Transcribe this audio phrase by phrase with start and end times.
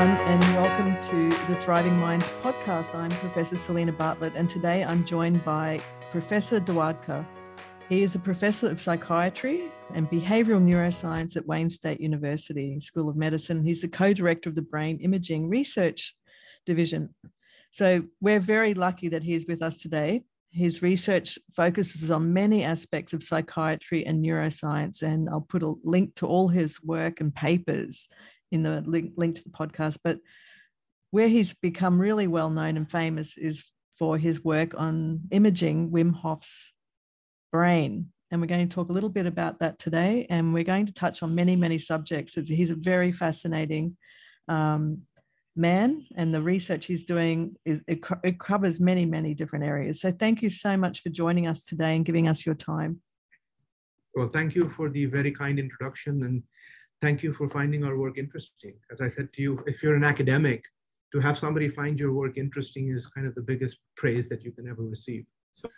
[0.00, 2.94] everyone, and welcome to the Thriving Minds podcast.
[2.94, 5.80] I'm Professor Selena Bartlett, and today I'm joined by
[6.12, 7.26] Professor Diwadkar.
[7.88, 13.16] He is a professor of psychiatry and behavioral neuroscience at Wayne State University School of
[13.16, 13.64] Medicine.
[13.64, 16.14] He's the co director of the Brain Imaging Research
[16.64, 17.12] Division.
[17.72, 20.22] So we're very lucky that he's with us today.
[20.52, 26.14] His research focuses on many aspects of psychiatry and neuroscience, and I'll put a link
[26.16, 28.08] to all his work and papers
[28.50, 29.98] in the link, link to the podcast.
[30.02, 30.18] But
[31.10, 36.14] where he's become really well known and famous is for his work on imaging Wim
[36.14, 36.72] Hof's
[37.52, 38.12] brain.
[38.30, 40.26] And we're going to talk a little bit about that today.
[40.28, 42.34] And we're going to touch on many, many subjects.
[42.34, 43.96] He's a very fascinating
[44.48, 45.02] um,
[45.58, 50.00] man, and the research he's doing is it, it covers many, many different areas.
[50.00, 53.00] So thank you so much for joining us today and giving us your time.
[54.14, 56.42] Well, thank you for the very kind introduction and
[57.00, 58.74] thank you for finding our work interesting.
[58.90, 60.64] As I said to you, if you're an academic,
[61.12, 64.52] to have somebody find your work interesting is kind of the biggest praise that you
[64.52, 65.24] can ever receive.
[65.52, 65.68] So,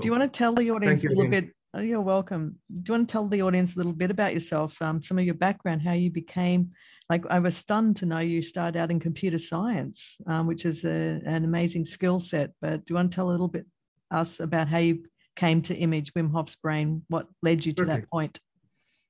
[0.00, 1.50] do you want to tell the audience a little bit?
[1.74, 2.56] Oh, you're welcome.
[2.82, 5.24] Do you want to tell the audience a little bit about yourself, um, some of
[5.24, 6.72] your background, how you became?
[7.08, 10.84] Like, I was stunned to know you started out in computer science, um, which is
[10.84, 12.50] a, an amazing skill set.
[12.60, 13.66] But do you want to tell a little bit
[14.10, 15.04] us about how you
[15.36, 17.02] came to image Wim Hof's brain?
[17.08, 18.00] What led you to Certainly.
[18.00, 18.40] that point?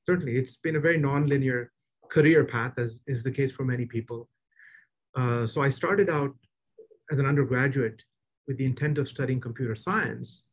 [0.06, 1.72] Certainly, it's been a very non-linear
[2.10, 4.28] career path, as is the case for many people.
[5.16, 6.34] Uh, so I started out
[7.10, 8.02] as an undergraduate
[8.46, 10.44] with the intent of studying computer science.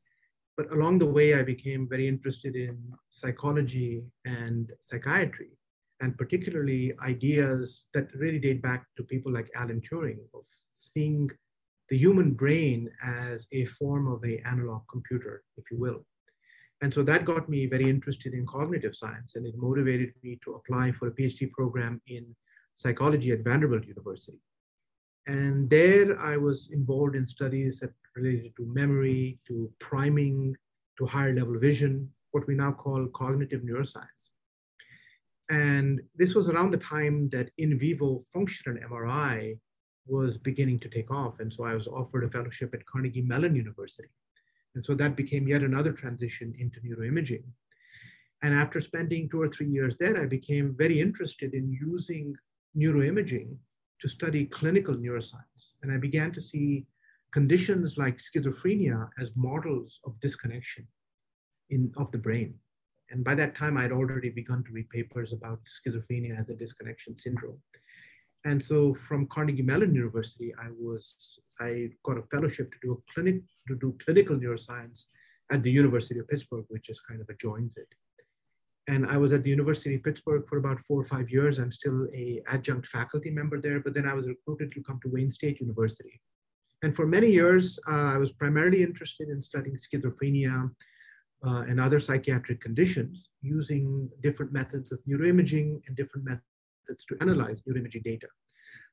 [0.58, 2.78] But along the way, I became very interested in
[3.10, 5.50] psychology and psychiatry,
[6.02, 11.30] and particularly ideas that really date back to people like Alan Turing of seeing
[11.90, 16.06] the human brain as a form of a analog computer, if you will.
[16.82, 20.56] And so that got me very interested in cognitive science, and it motivated me to
[20.56, 22.36] apply for a PhD program in
[22.76, 24.40] psychology at Vanderbilt University.
[25.28, 30.56] And there I was involved in studies that related to memory, to priming,
[30.98, 34.30] to higher level vision, what we now call cognitive neuroscience.
[35.52, 39.60] And this was around the time that in vivo functional MRI
[40.08, 41.40] was beginning to take off.
[41.40, 44.10] And so I was offered a fellowship at Carnegie Mellon University.
[44.76, 47.44] And so that became yet another transition into neuroimaging.
[48.44, 52.36] And after spending two or three years there, I became very interested in using
[52.78, 53.56] neuroimaging
[54.00, 55.76] to study clinical neuroscience.
[55.84, 56.86] And I began to see
[57.32, 60.88] conditions like schizophrenia as models of disconnection
[61.70, 62.56] in, of the brain.
[63.12, 67.20] And by that time, I'd already begun to read papers about schizophrenia as a disconnection
[67.20, 67.62] syndrome.
[68.46, 73.14] And so from Carnegie Mellon University, I was, I got a fellowship to do a
[73.14, 75.06] clinic, to do clinical neuroscience
[75.52, 77.88] at the University of Pittsburgh, which is kind of adjoins it.
[78.88, 81.60] And I was at the University of Pittsburgh for about four or five years.
[81.60, 85.10] I'm still a adjunct faculty member there, but then I was recruited to come to
[85.10, 86.20] Wayne State University.
[86.82, 90.72] And for many years, uh, I was primarily interested in studying schizophrenia
[91.46, 96.51] uh, and other psychiatric conditions using different methods of neuroimaging and different methods
[96.88, 98.28] to analyze neuroimaging data.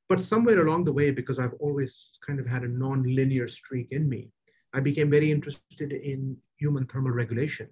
[0.08, 4.08] But somewhere along the way, because I've always kind of had a non-linear streak in
[4.08, 4.30] me,
[4.74, 7.68] I became very interested in human thermal regulation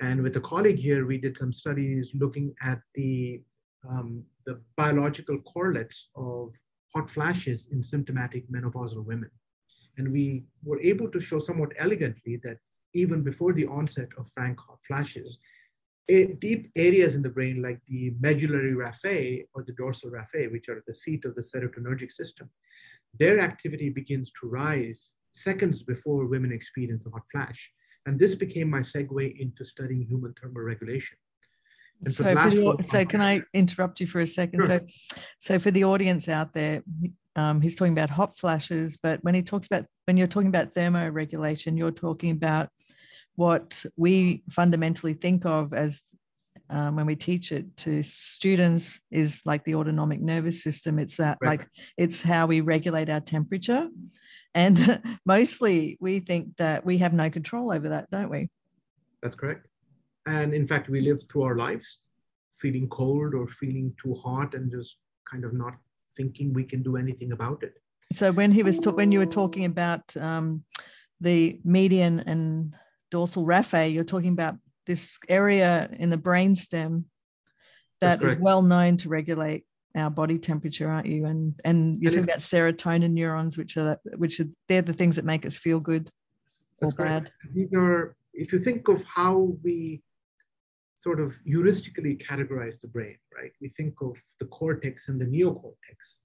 [0.00, 3.42] and with a colleague here, we did some studies looking at the,
[3.88, 6.54] um, the biological correlates of
[6.94, 9.30] hot flashes in symptomatic menopausal women.
[9.98, 12.56] And we were able to show somewhat elegantly that
[12.94, 15.38] even before the onset of frank hot flashes,
[16.08, 20.82] deep areas in the brain like the medullary raphe or the dorsal raphe, which are
[20.86, 22.50] the seat of the serotonergic system,
[23.18, 27.70] their activity begins to rise seconds before women experience a hot flash.
[28.06, 31.16] And this became my segue into studying human thermal regulation.
[32.04, 34.64] And so, the, so can I interrupt you for a second?
[34.64, 34.80] Sure.
[34.80, 36.82] So, so for the audience out there,
[37.36, 40.72] um, he's talking about hot flashes, but when he talks about when you're talking about
[40.72, 42.70] thermoregulation, you're talking about
[43.40, 46.02] what we fundamentally think of as
[46.68, 50.98] um, when we teach it to students is like the autonomic nervous system.
[50.98, 51.58] It's that right.
[51.58, 51.66] like
[51.96, 53.88] it's how we regulate our temperature
[54.54, 58.50] and mostly we think that we have no control over that, don't we?
[59.22, 59.66] That's correct.
[60.26, 62.00] And in fact, we live through our lives
[62.58, 65.76] feeling cold or feeling too hot and just kind of not
[66.14, 67.72] thinking we can do anything about it.
[68.12, 70.62] So when he was ta- when you were talking about um,
[71.22, 72.74] the median and
[73.10, 77.04] dorsal raphe, you're talking about this area in the brainstem
[78.00, 79.64] that is well known to regulate
[79.94, 81.26] our body temperature, aren't you?
[81.26, 85.16] And and you're and talking about serotonin neurons, which are which are they're the things
[85.16, 86.10] that make us feel good
[86.80, 87.30] or bad.
[87.52, 90.02] These are if you think of how we
[90.94, 93.52] sort of heuristically categorize the brain, right?
[93.60, 96.18] We think of the cortex and the neocortex.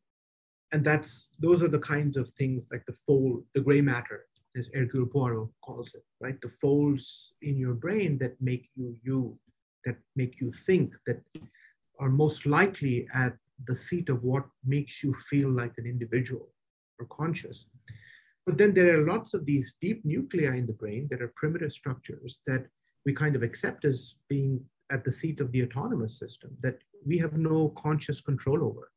[0.71, 4.69] and that's those are the kinds of things like the fold, the gray matter, as
[4.73, 6.39] Hercule Poirot calls it, right?
[6.41, 9.37] The folds in your brain that make you you,
[9.85, 11.21] that make you think, that
[11.99, 13.37] are most likely at
[13.67, 16.49] the seat of what makes you feel like an individual
[16.99, 17.65] or conscious.
[18.45, 21.71] But then there are lots of these deep nuclei in the brain that are primitive
[21.71, 22.65] structures that
[23.05, 27.17] we kind of accept as being at the seat of the autonomous system that we
[27.17, 28.91] have no conscious control over.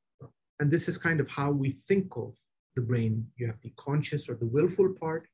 [0.61, 2.35] And this is kind of how we think of
[2.75, 3.27] the brain.
[3.37, 5.27] You have the conscious or the willful part,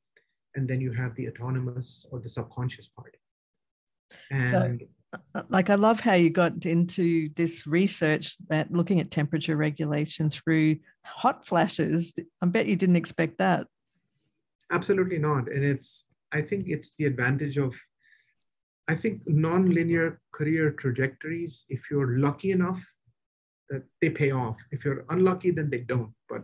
[0.55, 3.15] and then you have the autonomous or the subconscious part.
[4.31, 4.77] And so,
[5.35, 10.29] uh, like, I love how you got into this research that looking at temperature regulation
[10.29, 12.13] through hot flashes.
[12.41, 13.67] I bet you didn't expect that.
[14.71, 15.47] Absolutely not.
[15.49, 17.75] And it's, I think it's the advantage of,
[18.87, 21.65] I think, non-linear career trajectories.
[21.69, 22.83] If you're lucky enough
[23.69, 24.57] that they pay off.
[24.71, 26.13] If you're unlucky, then they don't.
[26.29, 26.43] But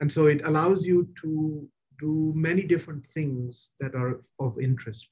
[0.00, 5.08] and so it allows you to do many different things that are of interest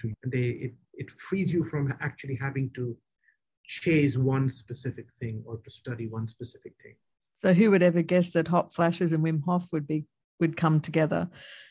[0.00, 0.14] to you.
[0.22, 2.96] And they it, it frees you from actually having to
[3.64, 6.94] chase one specific thing or to study one specific thing.
[7.36, 10.04] So who would ever guess that hot flashes and Wim Hof would be
[10.40, 11.28] would come together?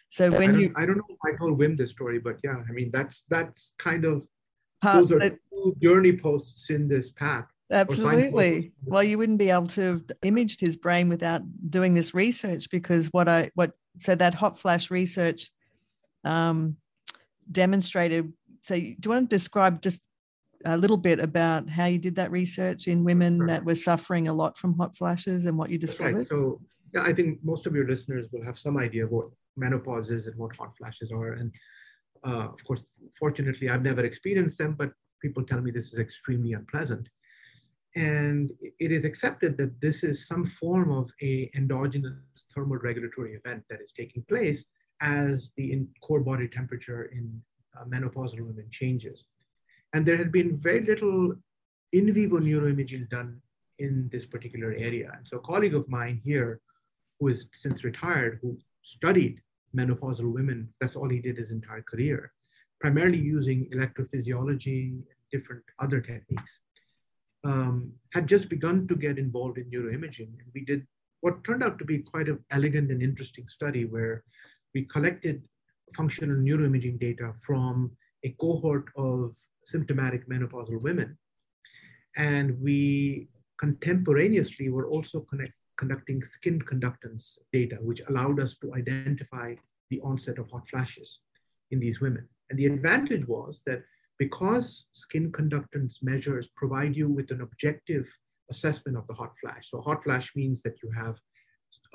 [0.10, 2.62] So when I you I don't know if I told Wim this story, but yeah,
[2.68, 4.26] I mean that's that's kind of
[4.84, 8.74] those are two journey posts in this path Absolutely.
[8.84, 13.08] Well, you wouldn't be able to have imaged his brain without doing this research because
[13.08, 15.50] what I what so that hot flash research
[16.24, 16.78] um,
[17.52, 18.32] demonstrated.
[18.62, 20.08] So, do you want to describe just
[20.66, 23.48] a little bit about how you did that research in women sure.
[23.48, 26.18] that were suffering a lot from hot flashes and what you discovered?
[26.18, 26.28] Right.
[26.28, 26.62] So,
[26.94, 29.28] yeah, I think most of your listeners will have some idea of what
[29.58, 31.34] menopause is and what hot flashes are.
[31.34, 31.52] And
[32.24, 34.92] uh, of course, fortunately, I've never experienced them, but
[35.22, 37.10] people tell me this is extremely unpleasant
[37.96, 43.64] and it is accepted that this is some form of a endogenous thermal regulatory event
[43.70, 44.66] that is taking place
[45.02, 47.42] as the core body temperature in
[47.78, 49.26] uh, menopausal women changes.
[49.94, 51.36] And there had been very little
[51.94, 53.42] in vivo neuroimaging done
[53.80, 55.12] in this particular area.
[55.18, 56.60] And so a colleague of mine here,
[57.20, 59.42] who is since retired, who studied
[59.76, 62.34] menopausal women, that's all he did his entire career,
[62.82, 66.60] primarily using electrophysiology, and different other techniques
[67.46, 70.28] um, had just begun to get involved in neuroimaging.
[70.40, 70.86] And we did
[71.22, 74.24] what turned out to be quite an elegant and interesting study where
[74.74, 75.44] we collected
[75.96, 77.92] functional neuroimaging data from
[78.24, 81.18] a cohort of symptomatic menopausal women.
[82.18, 83.28] And we
[83.58, 89.56] contemporaneously were also connect, conducting skin conductance data, which allowed us to identify
[89.92, 91.20] the onset of hot flashes
[91.72, 92.28] in these women.
[92.50, 93.84] And the advantage was that
[94.18, 98.08] because skin conductance measures provide you with an objective
[98.50, 99.70] assessment of the hot flash.
[99.70, 101.20] So hot flash means that you have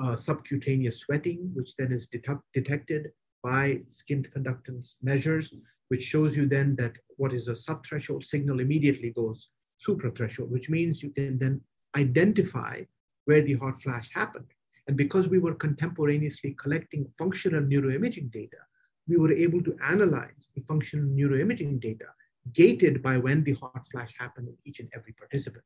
[0.01, 3.11] uh, subcutaneous sweating, which then is detect detected
[3.43, 5.53] by skin conductance measures,
[5.89, 9.49] which shows you then that what is a subthreshold signal immediately goes
[9.87, 11.61] suprathreshold, which means you can then
[11.97, 12.83] identify
[13.25, 14.47] where the hot flash happened.
[14.89, 18.59] And because we were contemporaneously collecting functional neuroimaging data,
[19.11, 22.07] we were able to analyze the functional neuroimaging data
[22.53, 25.65] gated by when the hot flash happened in each and every participant.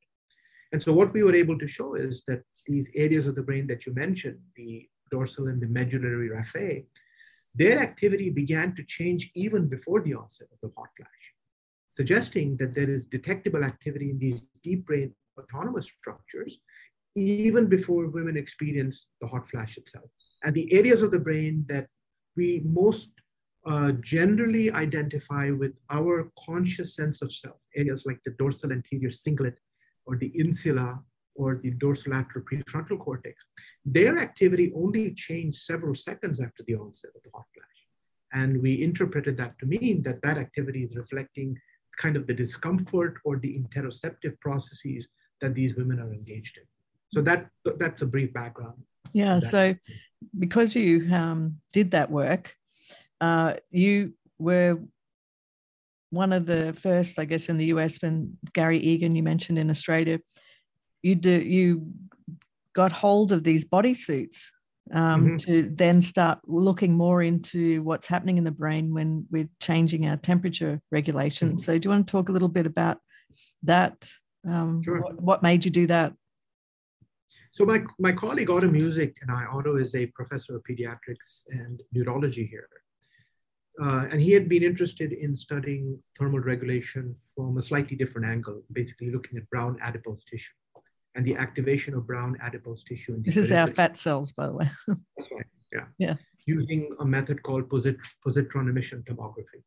[0.72, 3.66] And so what we were able to show is that these areas of the brain
[3.68, 6.86] that you mentioned, the dorsal and the medullary raphe,
[7.54, 11.24] their activity began to change even before the onset of the hot flash,
[11.90, 16.58] suggesting that there is detectable activity in these deep brain autonomous structures
[17.14, 20.10] even before women experience the hot flash itself.
[20.42, 21.86] And the areas of the brain that
[22.36, 23.10] we most
[23.66, 29.56] uh, generally identify with our conscious sense of self, areas like the dorsal anterior cingulate
[30.06, 31.00] or the insula
[31.34, 33.42] or the dorsolateral prefrontal cortex,
[33.84, 37.66] their activity only changed several seconds after the onset of the hot flash.
[38.32, 41.58] And we interpreted that to mean that that activity is reflecting
[41.96, 45.08] kind of the discomfort or the interoceptive processes
[45.40, 46.64] that these women are engaged in.
[47.12, 48.82] So that that's a brief background.
[49.12, 49.38] Yeah.
[49.38, 49.76] So
[50.38, 52.56] because you um, did that work,
[53.20, 54.78] uh, you were
[56.10, 59.70] one of the first, I guess, in the US when Gary Egan, you mentioned in
[59.70, 60.20] Australia,
[61.02, 61.86] you do you
[62.74, 64.46] got hold of these bodysuits
[64.92, 65.36] um, mm-hmm.
[65.36, 70.16] to then start looking more into what's happening in the brain when we're changing our
[70.16, 71.50] temperature regulation.
[71.50, 71.58] Mm-hmm.
[71.58, 72.98] So, do you want to talk a little bit about
[73.62, 74.08] that?
[74.46, 75.00] Um, sure.
[75.00, 76.12] what, what, made you do that?
[77.52, 81.82] So, my, my colleague Otto Muzik and I, Otto is a professor of pediatrics and
[81.92, 82.68] neurology here
[83.80, 88.62] uh, and he had been interested in studying thermal regulation from a slightly different angle,
[88.72, 90.52] basically looking at brown adipose tissue.
[91.16, 93.16] and the activation of brown adipose tissue.
[93.22, 94.70] this is our fat cells, by the way.
[94.88, 95.46] That's right.
[95.72, 95.86] Yeah.
[95.98, 96.14] Yeah.
[96.46, 99.62] Using a method called positron emission tomography.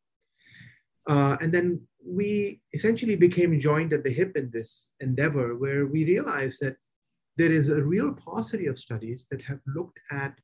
[1.08, 6.04] Uh, and then we essentially became joined at the hip in this endeavor where we
[6.04, 6.76] realized that
[7.36, 10.34] there is a real paucity of studies that have looked at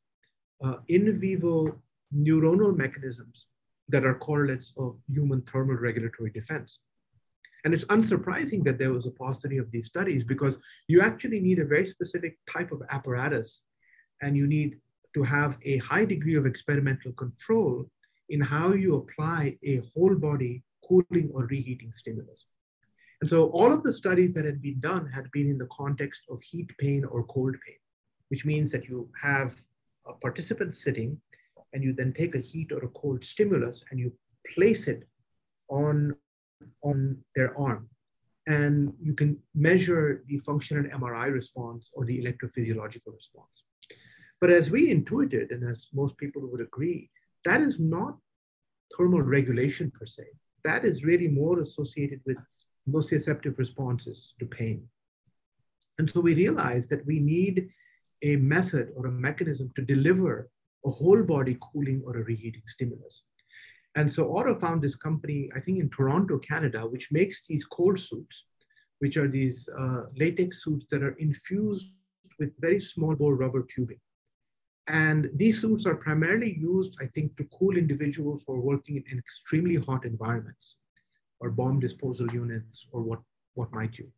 [0.65, 1.81] uh, in vivo
[2.15, 3.47] neuronal mechanisms
[3.89, 6.79] that are correlates of human thermal regulatory defense.
[7.65, 11.59] And it's unsurprising that there was a paucity of these studies because you actually need
[11.59, 13.65] a very specific type of apparatus
[14.23, 14.79] and you need
[15.15, 17.89] to have a high degree of experimental control
[18.29, 22.45] in how you apply a whole body cooling or reheating stimulus.
[23.21, 26.23] And so all of the studies that had been done had been in the context
[26.29, 27.77] of heat pain or cold pain,
[28.29, 29.55] which means that you have
[30.07, 31.19] a participant sitting
[31.75, 34.13] and you then take a heat or a cold stimulus and you
[34.55, 35.07] place it
[35.69, 36.15] on
[36.83, 37.89] on their arm.
[38.47, 43.65] And you can measure the functional MRI response or the electrophysiological response.
[44.41, 47.11] But as we intuited, and as most people would agree,
[47.45, 48.17] that is not
[48.97, 50.25] thermal regulation per se.
[50.65, 52.37] That is really more associated with
[52.89, 54.87] nociceptive responses to pain.
[55.99, 57.69] And so we realized that we need
[58.23, 60.51] a method or a mechanism to deliver
[60.87, 63.23] a whole body cooling or a reheating stimulus.
[63.97, 67.99] And so Otto found this company, I think in Toronto, Canada, which makes these cold
[67.99, 68.47] suits,
[68.99, 71.93] which are these uh, latex suits that are infused
[72.39, 74.01] with very small bore rubber tubing.
[74.89, 79.19] And these suits are primarily used, I think, to cool individuals who are working in
[79.19, 80.77] extremely hot environments
[81.41, 83.21] or bomb disposal units or what,
[83.55, 84.09] what might you.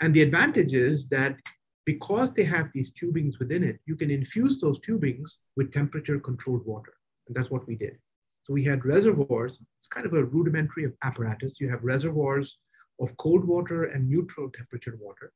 [0.00, 1.36] And the advantage is that
[1.84, 6.64] because they have these tubings within it, you can infuse those tubings with temperature controlled
[6.64, 6.94] water.
[7.26, 7.98] And that's what we did.
[8.44, 11.60] So we had reservoirs, it's kind of a rudimentary apparatus.
[11.60, 12.58] You have reservoirs
[13.00, 15.32] of cold water and neutral temperature water.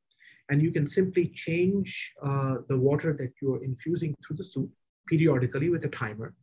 [0.48, 4.70] And you can simply change uh, the water that you're infusing through the soup
[5.08, 6.34] periodically with a timer.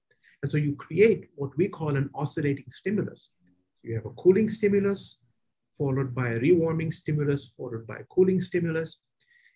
[0.42, 3.32] And so you create what we call an oscillating stimulus.
[3.82, 5.20] You have a cooling stimulus,
[5.78, 8.98] followed by a rewarming stimulus, followed by a cooling stimulus.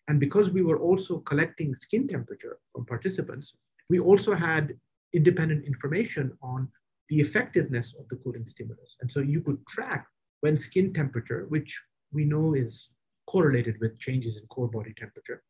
[0.07, 3.53] And because we were also collecting skin temperature from participants,
[3.89, 4.77] we also had
[5.13, 6.69] independent information on
[7.09, 8.97] the effectiveness of the cooling stimulus.
[9.01, 10.07] And so you could track
[10.41, 12.89] when skin temperature, which we know is
[13.27, 15.43] correlated with changes in core body temperature,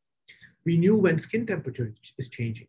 [0.65, 2.67] we knew when skin temperature is changing.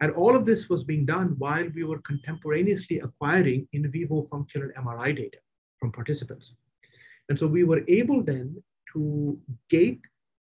[0.00, 4.70] And all of this was being done while we were contemporaneously acquiring in vivo functional
[4.78, 5.38] MRI data
[5.78, 6.54] from participants.
[7.28, 8.62] And so we were able then
[8.92, 9.38] to
[9.70, 10.00] gate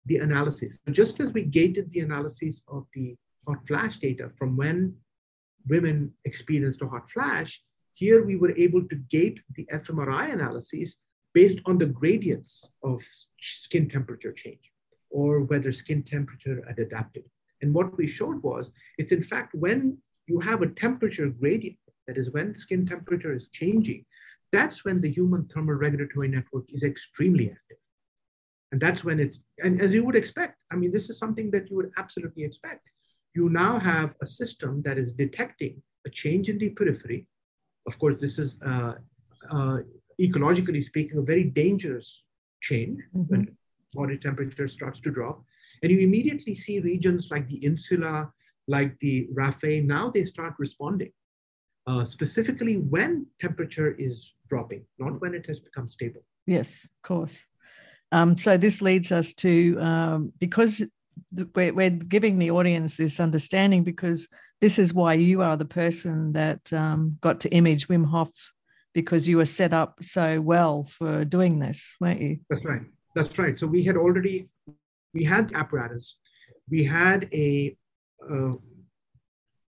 [0.07, 0.79] the analysis.
[0.91, 3.17] Just as we gated the analysis of the
[3.47, 4.95] hot flash data from when
[5.69, 10.97] women experienced a hot flash, here we were able to gate the fMRI analyses
[11.35, 13.01] based on the gradients of
[13.41, 14.73] skin temperature change
[15.11, 17.25] or whether skin temperature had adapted.
[17.63, 21.77] And what we showed was it's in fact when you have a temperature gradient,
[22.07, 24.05] that is when skin temperature is changing,
[24.53, 27.80] that's when the human thermal regulatory network is extremely active.
[28.73, 31.69] And that's when it's, and as you would expect, I mean, this is something that
[31.69, 32.91] you would absolutely expect.
[33.35, 37.27] You now have a system that is detecting a change in the periphery.
[37.87, 38.95] Of course, this is uh,
[39.51, 39.79] uh,
[40.21, 42.23] ecologically speaking, a very dangerous
[42.61, 43.23] change mm-hmm.
[43.23, 43.57] when
[43.93, 45.43] body temperature starts to drop.
[45.83, 48.31] And you immediately see regions like the insula,
[48.69, 51.13] like the raphe, now they start responding,
[51.87, 56.21] uh, specifically when temperature is dropping, not when it has become stable.
[56.47, 57.41] Yes, of course.
[58.13, 60.83] Um, so this leads us to um, because
[61.55, 64.29] we're, we're, giving the audience this understanding because
[64.61, 68.31] this is why you are the person that um, got to image Wim Hof
[68.93, 72.41] because you were set up so well for doing this, weren't you?
[72.49, 72.83] That's right.
[73.15, 73.59] That's right.
[73.59, 74.49] So we had already
[75.15, 76.17] we had apparatus,
[76.69, 77.77] we had a
[78.31, 78.53] uh,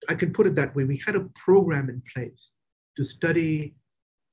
[0.09, 0.85] I can put it that way.
[0.85, 2.53] We had a program in place
[2.97, 3.75] to study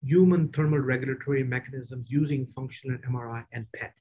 [0.07, 3.93] human thermal regulatory mechanisms using functional MRI and PET.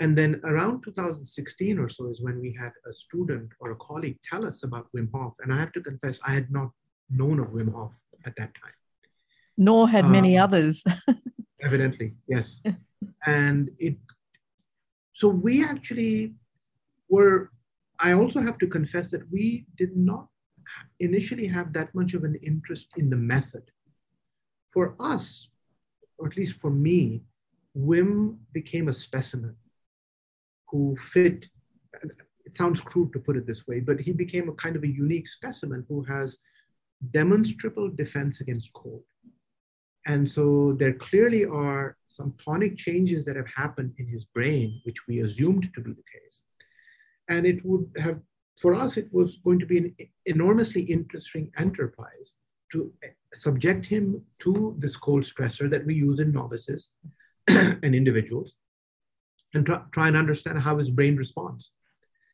[0.00, 4.18] And then around 2016 or so is when we had a student or a colleague
[4.24, 5.34] tell us about Wim Hof.
[5.42, 6.70] And I have to confess, I had not
[7.10, 7.92] known of Wim Hof
[8.24, 8.72] at that time.
[9.58, 10.82] Nor had many um, others.
[11.62, 12.62] evidently, yes.
[13.26, 13.96] And it,
[15.12, 16.34] so we actually
[17.10, 17.50] were,
[17.98, 20.28] I also have to confess that we did not
[21.00, 23.64] initially have that much of an interest in the method.
[24.72, 25.48] For us,
[26.18, 27.22] or at least for me,
[27.76, 29.56] Wim became a specimen
[30.68, 31.46] who fit,
[32.44, 34.88] it sounds crude to put it this way, but he became a kind of a
[34.88, 36.38] unique specimen who has
[37.10, 39.04] demonstrable defense against cold.
[40.06, 45.06] and so there clearly are some tonic changes that have happened in his brain, which
[45.06, 46.42] we assumed to be the case.
[47.28, 48.20] And it would have,
[48.62, 49.94] for us, it was going to be an
[50.26, 52.34] enormously interesting enterprise
[52.72, 52.92] to
[53.34, 56.88] subject him to this cold stressor that we use in novices
[57.48, 58.56] and individuals
[59.54, 61.70] and try, try, and understand how his brain responds.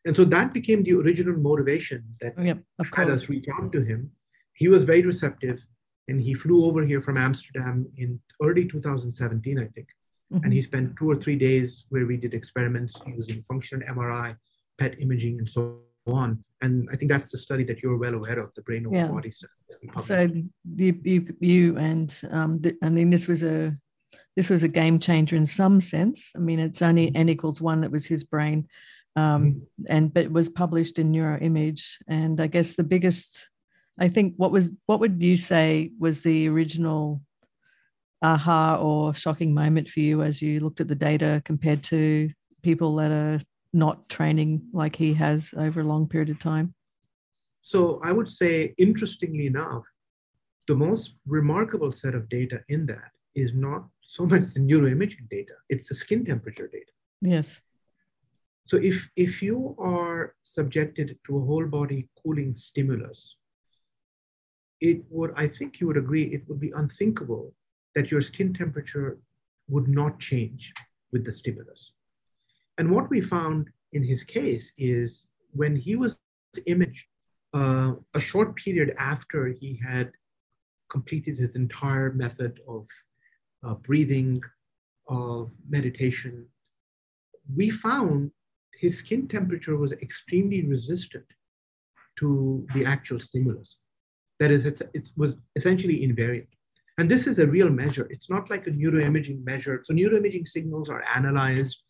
[0.05, 3.83] And so that became the original motivation that yep, of had us reach out to
[3.83, 4.11] him.
[4.55, 5.67] He was very receptive
[6.09, 9.89] and he flew over here from Amsterdam in early 2017, I think.
[10.33, 10.45] Mm-hmm.
[10.45, 14.37] And he spent two or three days where we did experiments using functional MRI,
[14.79, 15.81] PET imaging, and so
[16.15, 16.43] on.
[16.63, 19.09] And I think that's the study that you're well aware of, the brain over yeah.
[19.09, 19.53] body study.
[20.03, 20.29] So
[20.77, 23.77] you, you, you and um, the, I mean, this was a
[24.37, 26.33] this was a game changer in some sense.
[26.37, 27.81] I mean, it's only n equals one.
[27.81, 28.69] that was his brain,
[29.17, 29.85] um, mm-hmm.
[29.89, 31.97] and but it was published in Neuroimage.
[32.09, 33.49] And I guess the biggest
[33.99, 37.23] I think what was what would you say was the original
[38.23, 42.31] aha or shocking moment for you as you looked at the data compared to
[42.63, 43.41] people that are
[43.77, 46.75] not training like he has over a long period of time?
[47.61, 49.85] So I would say, interestingly enough,
[50.67, 55.55] the most remarkable set of data in that is not so much the neuroimaging data,
[55.69, 56.93] it's the skin temperature data.
[57.21, 57.61] Yes.
[58.67, 63.37] So if, if you are subjected to a whole body cooling stimulus,
[64.81, 67.55] it would, I think you would agree, it would be unthinkable
[67.95, 69.19] that your skin temperature
[69.69, 70.73] would not change
[71.13, 71.93] with the stimulus.
[72.79, 76.19] And what we found in his case is when he was
[76.67, 77.07] imaged
[77.55, 80.11] uh, a short period after he had
[80.91, 82.87] completed his entire method of
[83.65, 84.41] uh, breathing,
[85.09, 86.47] of meditation,
[87.55, 88.31] we found
[88.75, 91.25] his skin temperature was extremely resistant
[92.19, 93.79] to the actual stimulus.
[94.41, 96.49] That is, it was essentially invariant.
[96.99, 98.07] And this is a real measure.
[98.11, 99.83] It's not like a neuroimaging measure.
[99.85, 101.83] So neuroimaging signals are analyzed,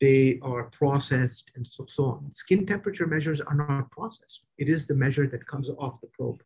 [0.00, 2.30] they are processed, and so, so on.
[2.32, 4.42] Skin temperature measures are not processed.
[4.58, 6.42] It is the measure that comes off the probe.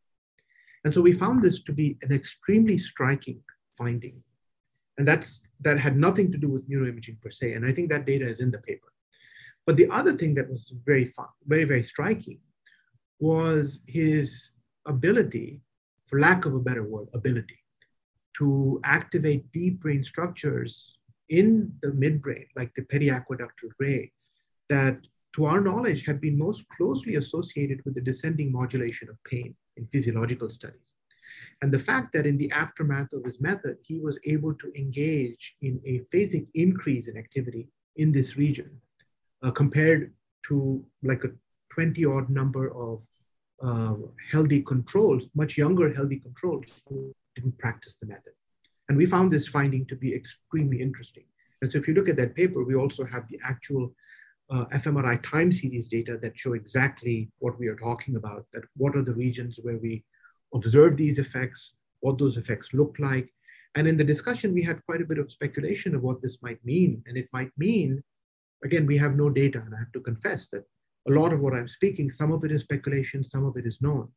[0.85, 3.41] And so we found this to be an extremely striking
[3.79, 4.23] finding.
[4.99, 7.53] And that's that had nothing to do with neuroimaging per se.
[7.55, 8.93] And I think that data is in the paper.
[9.67, 12.39] But the other thing that was very fun, very, very striking
[13.19, 14.53] was his
[14.87, 15.63] ability,
[16.05, 17.59] for lack of a better word, ability
[18.39, 24.13] to activate deep brain structures in the midbrain, like the periaqueductal gray,
[24.69, 24.99] that
[25.35, 29.87] to our knowledge had been most closely associated with the descending modulation of pain in
[29.89, 30.95] physiological studies.
[31.63, 35.57] And the fact that in the aftermath of his method, he was able to engage
[35.63, 38.71] in a phasic increase in activity in this region
[39.43, 40.13] uh, compared
[40.47, 41.33] to like a
[41.73, 43.03] 20 odd number of
[43.63, 43.95] uh,
[44.31, 48.33] healthy controls, much younger healthy controls who didn't practice the method.
[48.89, 51.25] And we found this finding to be extremely interesting.
[51.63, 53.95] And so if you look at that paper, we also have the actual
[54.51, 58.95] uh, fMRI time series data that show exactly what we are talking about, that what
[58.95, 60.05] are the regions where we
[60.55, 63.33] observe these effects, what those effects look like.
[63.75, 66.65] And in the discussion, we had quite a bit of speculation of what this might
[66.65, 67.03] mean.
[67.07, 68.03] And it might mean,
[68.63, 70.65] again, we have no data, and I have to confess that
[71.09, 73.83] a lot of what I'm speaking, some of it is speculation, some of it is
[73.83, 74.09] known.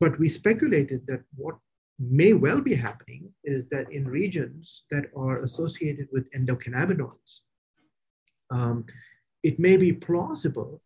[0.00, 1.56] But we speculated that what
[1.98, 7.40] may well be happening is that in regions that are associated with endocannabinoids,
[8.50, 8.86] um,
[9.42, 10.80] it may be plausible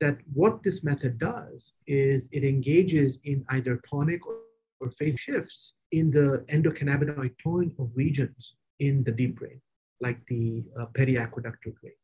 [0.00, 4.38] that what this method does is it engages in either tonic or,
[4.80, 9.60] or phase shifts in the endocannabinoid tone of regions in the deep brain,
[10.00, 11.94] like the uh, periaqueductal brain.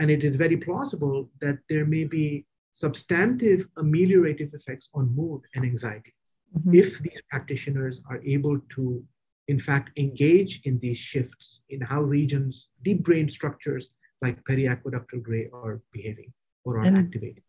[0.00, 5.64] And it is very plausible that there may be substantive ameliorative effects on mood and
[5.64, 6.12] anxiety
[6.56, 6.74] mm-hmm.
[6.74, 9.02] if these practitioners are able to,
[9.48, 13.90] in fact, engage in these shifts in how regions, deep brain structures
[14.22, 16.32] like periaqueductal gray are behaving
[16.64, 17.42] or are and, activating.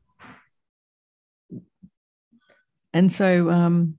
[2.93, 3.97] And so, um,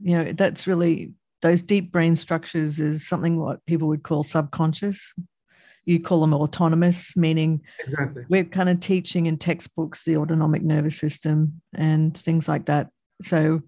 [0.00, 5.12] you know, that's really those deep brain structures is something what people would call subconscious
[5.86, 8.24] you call them autonomous, meaning exactly.
[8.28, 12.90] we're kind of teaching in textbooks the autonomic nervous system and things like that.
[13.22, 13.62] So,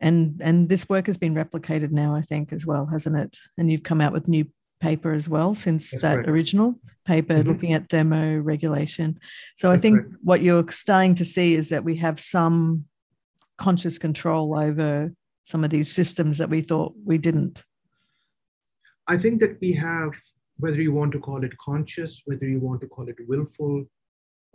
[0.00, 3.36] and and this work has been replicated now, I think, as well, hasn't it?
[3.56, 4.46] And you've come out with new
[4.80, 6.28] paper as well since That's that right.
[6.28, 7.48] original paper mm-hmm.
[7.48, 9.16] looking at thermoregulation.
[9.56, 10.06] So That's I think right.
[10.22, 12.84] what you're starting to see is that we have some
[13.56, 15.12] conscious control over
[15.44, 17.62] some of these systems that we thought we didn't.
[19.06, 20.12] I think that we have
[20.58, 23.84] whether you want to call it conscious, whether you want to call it willful,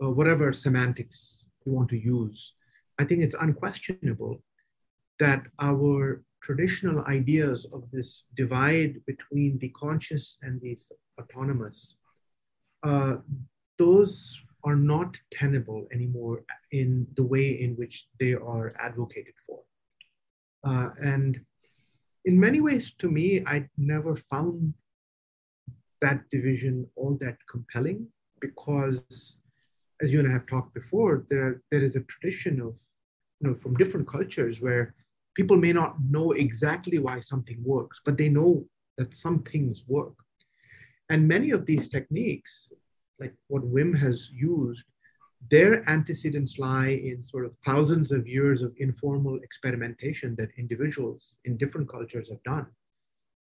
[0.02, 2.54] uh, whatever semantics you want to use,
[2.98, 4.42] I think it's unquestionable
[5.24, 10.76] that our traditional ideas of this divide between the conscious and the
[11.20, 11.96] autonomous,
[12.82, 13.14] uh,
[13.78, 14.12] those
[14.64, 19.60] are not tenable anymore in the way in which they are advocated for.
[20.64, 21.40] Uh, and
[22.24, 24.74] in many ways, to me, I never found
[26.00, 28.08] that division all that compelling
[28.40, 29.38] because,
[30.00, 32.74] as you and I have talked before, there, there is a tradition of,
[33.38, 34.94] you know, from different cultures where
[35.34, 38.64] people may not know exactly why something works, but they know
[38.98, 40.14] that some things work.
[41.08, 42.72] And many of these techniques,
[43.18, 44.84] like what Wim has used,
[45.50, 51.56] their antecedents lie in sort of thousands of years of informal experimentation that individuals in
[51.56, 52.66] different cultures have done,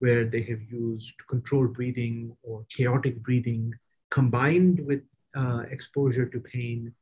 [0.00, 3.72] where they have used controlled breathing or chaotic breathing
[4.10, 5.02] combined with
[5.34, 6.92] uh, exposure to pain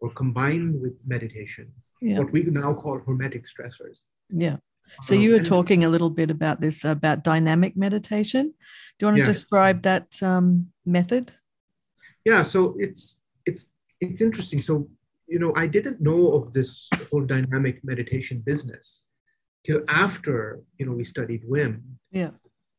[0.00, 2.18] or combined with meditation, yeah.
[2.18, 4.00] what we now call hormetic stressors.
[4.34, 4.56] Yeah.
[5.02, 8.54] So you were talking a little bit about this about dynamic meditation.
[8.98, 11.32] Do you want to describe that um, method?
[12.24, 12.42] Yeah.
[12.42, 13.66] So it's it's
[14.00, 14.60] it's interesting.
[14.60, 14.88] So
[15.26, 19.04] you know, I didn't know of this whole dynamic meditation business
[19.64, 21.80] till after you know we studied Wim.
[22.10, 22.30] Yeah.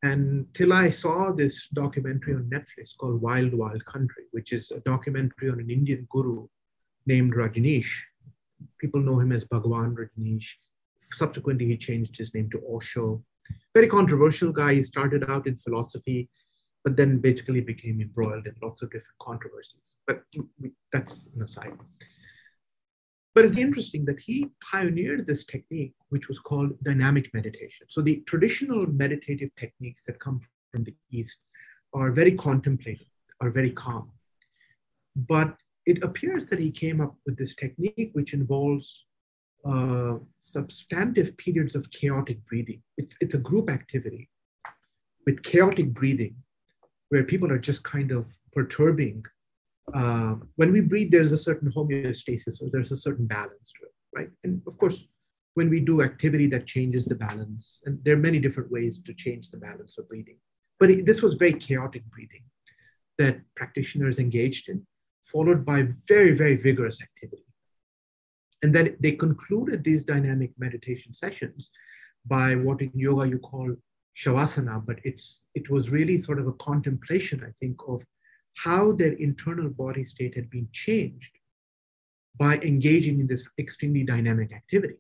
[0.03, 4.79] And till I saw this documentary on Netflix called Wild Wild Country, which is a
[4.81, 6.47] documentary on an Indian guru
[7.07, 7.91] named Rajneesh.
[8.79, 10.47] People know him as Bhagwan Rajneesh
[11.11, 13.23] subsequently he changed his name to Osho.
[13.73, 14.75] Very controversial guy.
[14.75, 16.29] He started out in philosophy,
[16.83, 19.95] but then basically became embroiled in lots of different controversies.
[20.07, 20.23] But
[20.91, 21.77] that's an aside.
[23.33, 27.85] But it's interesting that he pioneered this technique, which was called dynamic meditation.
[27.89, 30.39] So the traditional meditative techniques that come
[30.71, 31.37] from the East
[31.93, 33.07] are very contemplative,
[33.41, 34.11] are very calm.
[35.15, 39.05] But it appears that he came up with this technique, which involves
[39.65, 42.81] uh, substantive periods of chaotic breathing.
[42.97, 44.29] It's, it's a group activity
[45.25, 46.35] with chaotic breathing
[47.09, 49.25] where people are just kind of perturbing.
[49.93, 53.93] Uh, when we breathe, there's a certain homeostasis or there's a certain balance to it,
[54.15, 54.29] right?
[54.43, 55.07] And of course,
[55.55, 59.13] when we do activity that changes the balance, and there are many different ways to
[59.13, 60.37] change the balance of breathing.
[60.79, 62.43] But it, this was very chaotic breathing
[63.17, 64.85] that practitioners engaged in,
[65.23, 67.44] followed by very, very vigorous activity.
[68.65, 71.69] And then they concluded these dynamic meditation sessions
[72.25, 73.75] by what in yoga you call
[74.17, 78.03] shavasana, but it's it was really sort of a contemplation, I think, of
[78.55, 81.33] how their internal body state had been changed
[82.39, 84.99] by engaging in this extremely dynamic activity.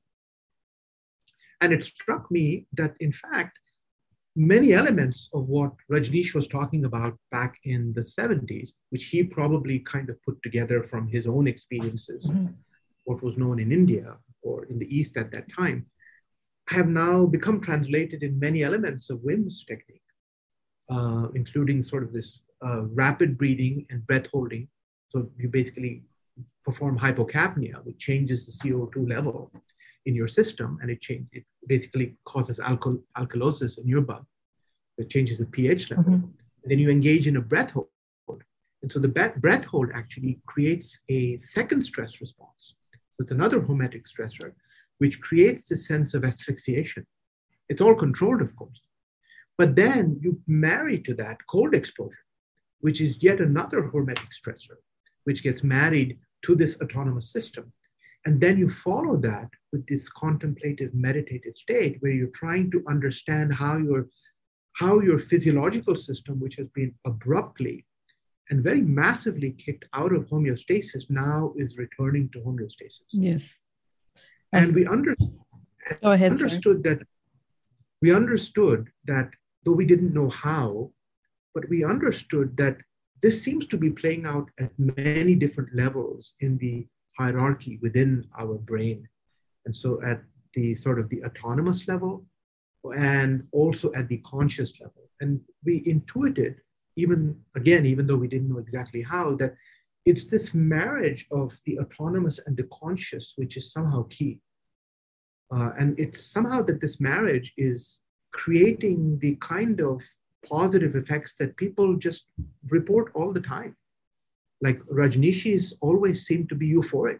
[1.59, 3.57] And it struck me that, in fact,
[4.35, 9.79] many elements of what Rajneesh was talking about back in the 70s, which he probably
[9.79, 12.53] kind of put together from his own experiences, mm-hmm
[13.05, 15.85] what was known in India or in the East at that time,
[16.67, 20.01] have now become translated in many elements of Wim's technique,
[20.89, 24.67] uh, including sort of this uh, rapid breathing and breath holding.
[25.09, 26.03] So you basically
[26.63, 29.51] perform hypocapnia, which changes the CO2 level
[30.05, 34.25] in your system, and it change, it basically causes alkal- alkalosis in your blood.
[34.97, 36.05] It changes the pH level.
[36.05, 36.25] Mm-hmm.
[36.63, 37.87] And then you engage in a breath hold.
[38.81, 42.75] And so the breath hold actually creates a second stress response.
[43.15, 44.51] So it's another hormetic stressor,
[44.97, 47.07] which creates this sense of asphyxiation.
[47.69, 48.81] It's all controlled, of course.
[49.57, 52.25] But then you marry to that cold exposure,
[52.81, 54.75] which is yet another hormetic stressor,
[55.23, 57.71] which gets married to this autonomous system.
[58.25, 63.53] And then you follow that with this contemplative meditative state where you're trying to understand
[63.53, 64.09] how your
[64.73, 67.85] how your physiological system, which has been abruptly
[68.49, 73.09] and very massively kicked out of homeostasis now is returning to homeostasis.
[73.11, 73.57] Yes.
[74.53, 75.15] And we under,
[76.01, 76.99] ahead, understood that
[78.01, 79.29] we understood that
[79.63, 80.91] though we didn't know how,
[81.53, 82.77] but we understood that
[83.21, 86.85] this seems to be playing out at many different levels in the
[87.17, 89.07] hierarchy within our brain.
[89.65, 90.21] And so at
[90.53, 92.25] the sort of the autonomous level
[92.95, 95.09] and also at the conscious level.
[95.21, 96.61] And we intuited
[96.95, 99.55] even again, even though we didn't know exactly how, that
[100.05, 104.39] it's this marriage of the autonomous and the conscious which is somehow key.
[105.53, 108.01] Uh, and it's somehow that this marriage is
[108.33, 110.01] creating the kind of
[110.47, 112.25] positive effects that people just
[112.69, 113.75] report all the time.
[114.61, 117.19] Like Rajneeshees always seem to be euphoric.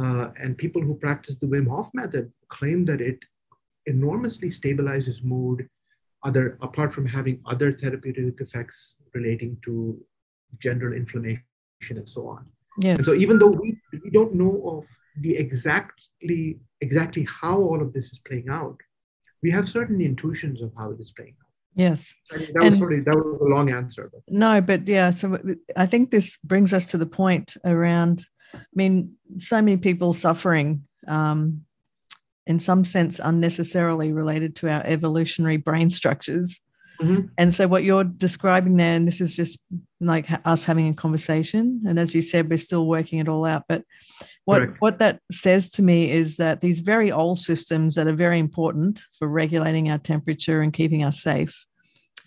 [0.00, 3.18] Uh, and people who practice the Wim Hof method claim that it
[3.86, 5.68] enormously stabilizes mood,
[6.24, 9.98] other apart from having other therapeutic effects relating to
[10.58, 11.42] general inflammation
[11.90, 12.46] and so on.
[12.80, 12.98] Yes.
[12.98, 14.86] And so even though we, we don't know of
[15.20, 18.78] the exactly exactly how all of this is playing out,
[19.42, 21.48] we have certain intuitions of how it is playing out.
[21.74, 22.14] Yes.
[22.32, 24.10] I mean, that, was sort of, that was a long answer.
[24.12, 24.22] But.
[24.28, 25.38] No, but yeah, so
[25.76, 30.84] I think this brings us to the point around, I mean, so many people suffering
[31.08, 31.64] um,
[32.46, 36.60] in some sense unnecessarily related to our evolutionary brain structures.
[37.00, 37.26] Mm-hmm.
[37.38, 39.58] And so, what you're describing there, and this is just
[40.00, 41.82] like us having a conversation.
[41.86, 43.64] And as you said, we're still working it all out.
[43.68, 43.84] But
[44.44, 44.80] what, Correct.
[44.80, 49.02] what that says to me is that these very old systems that are very important
[49.18, 51.66] for regulating our temperature and keeping us safe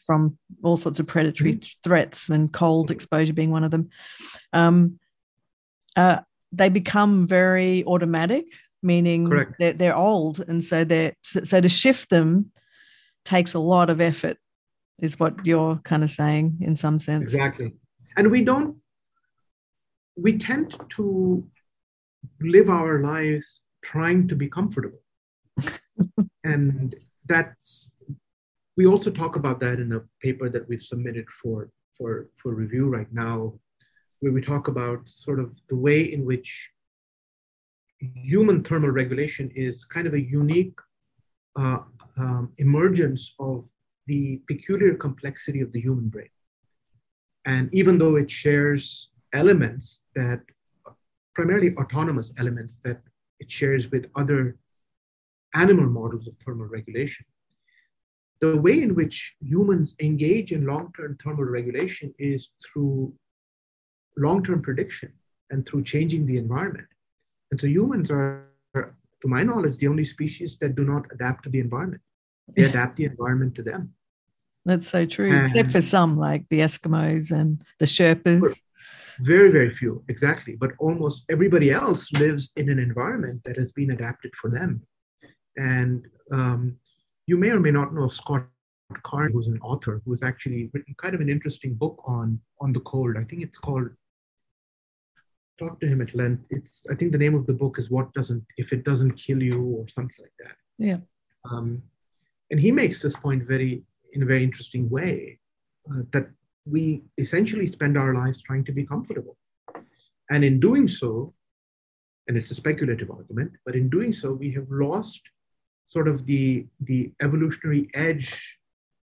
[0.06, 1.68] from all sorts of predatory mm-hmm.
[1.84, 3.90] threats, and cold exposure being one of them,
[4.54, 5.00] um,
[5.96, 6.20] uh,
[6.52, 8.46] they become very automatic,
[8.86, 10.40] meaning they're, they're old.
[10.48, 12.52] And so, they're, so to shift them
[13.26, 14.38] takes a lot of effort
[15.00, 17.34] is what you're kind of saying in some sense.
[17.34, 17.74] Exactly.
[18.16, 18.78] And we don't,
[20.16, 21.46] we tend to
[22.40, 25.02] live our lives trying to be comfortable.
[26.44, 26.96] and
[27.26, 27.94] that's,
[28.78, 32.88] we also talk about that in a paper that we've submitted for, for, for review
[32.88, 33.54] right now,
[34.20, 36.72] where we talk about sort of the way in which
[38.00, 40.78] human thermal regulation is kind of a unique
[41.58, 41.80] uh,
[42.18, 43.66] um, emergence of
[44.08, 46.30] the peculiar complexity of the human brain.
[47.46, 50.42] And even though it shares elements that,
[51.34, 53.02] primarily autonomous elements that
[53.40, 54.58] it shares with other
[55.54, 57.26] animal models of thermal regulation,
[58.42, 63.14] the way in which humans engage in long term thermal regulation is through
[64.18, 65.12] long term prediction
[65.50, 66.88] and through changing the environment.
[67.52, 71.50] And so humans are, to my knowledge, the only species that do not adapt to
[71.50, 72.02] the environment
[72.54, 73.94] they adapt the environment to them.
[74.66, 78.62] That's so true, and except for some like the Eskimos and the Sherpas.
[79.20, 80.58] Very, very few, exactly.
[80.60, 84.82] But almost everybody else lives in an environment that has been adapted for them.
[85.56, 86.78] And um,
[87.26, 88.48] you may or may not know of Scott
[89.04, 92.82] Carney, who's an author, who's actually written kind of an interesting book on on the
[92.82, 93.16] cold.
[93.18, 93.90] I think it's called.
[95.58, 96.44] Talk to him at length.
[96.50, 99.42] It's I think the name of the book is "What Doesn't If It Doesn't Kill
[99.42, 100.56] You" or something like that.
[100.78, 100.98] Yeah.
[101.50, 101.82] Um,
[102.52, 105.40] and he makes this point very in a very interesting way
[105.92, 106.28] uh, that
[106.66, 109.38] we essentially spend our lives trying to be comfortable
[110.30, 111.34] and in doing so
[112.28, 115.22] and it's a speculative argument but in doing so we have lost
[115.88, 118.58] sort of the the evolutionary edge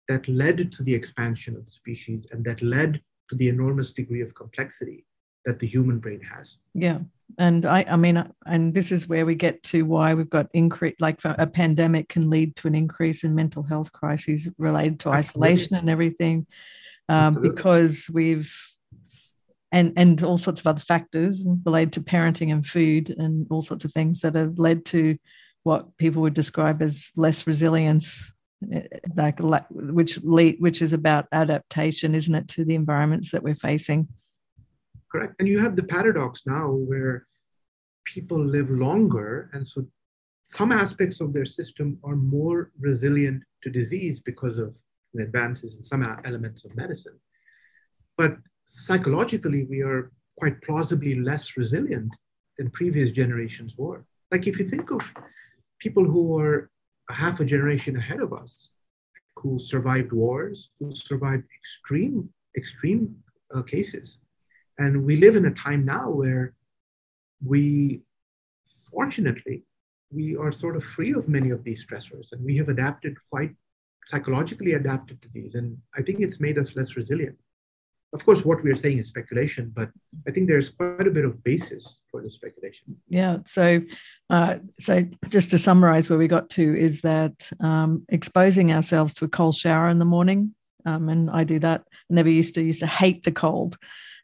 [0.09, 4.23] that led to the expansion of the species and that led to the enormous degree
[4.23, 5.05] of complexity
[5.45, 6.59] that the human brain has.
[6.75, 6.99] Yeah.
[7.39, 10.97] And I, I mean, and this is where we get to why we've got increase,
[11.01, 15.53] like a pandemic can lead to an increase in mental health crises related to Absolutely.
[15.53, 16.47] isolation and everything,
[17.09, 18.55] um, because we've,
[19.73, 23.85] and and all sorts of other factors related to parenting and food and all sorts
[23.85, 25.17] of things that have led to
[25.63, 28.33] what people would describe as less resilience
[28.73, 28.83] eh,
[29.15, 29.39] like
[29.71, 34.09] which lead, which is about adaptation isn't it to the environments that we're facing
[35.11, 35.35] correct.
[35.39, 37.27] And you have the paradox now where
[38.05, 39.87] people live longer and so
[40.47, 44.75] some aspects of their system are more resilient to disease because of
[45.19, 47.19] advances in some elements of medicine.
[48.17, 52.13] But psychologically we are quite plausibly less resilient
[52.59, 54.05] than previous generations were.
[54.33, 55.03] Like if you think of
[55.79, 56.71] people who are
[57.11, 58.71] half a generation ahead of us
[59.37, 63.17] who survived wars who survived extreme extreme
[63.55, 64.19] uh, cases
[64.81, 66.55] and we live in a time now where
[67.45, 68.01] we,
[68.91, 69.63] fortunately,
[70.11, 73.55] we are sort of free of many of these stressors and we have adapted quite
[74.07, 75.55] psychologically adapted to these.
[75.55, 77.39] And I think it's made us less resilient.
[78.15, 79.91] Of course, what we are saying is speculation, but
[80.27, 82.97] I think there's quite a bit of basis for the speculation.
[83.09, 83.37] Yeah.
[83.45, 83.83] So,
[84.31, 89.27] uh, so just to summarize, where we got to is that um, exposing ourselves to
[89.27, 90.55] a cold shower in the morning,
[90.87, 91.83] um, and I do that.
[91.87, 93.77] I never used to used to hate the cold,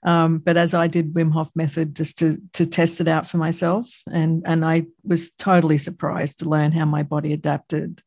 [0.02, 3.38] um, but as I did Wim Hof method just to to test it out for
[3.38, 8.02] myself, and and I was totally surprised to learn how my body adapted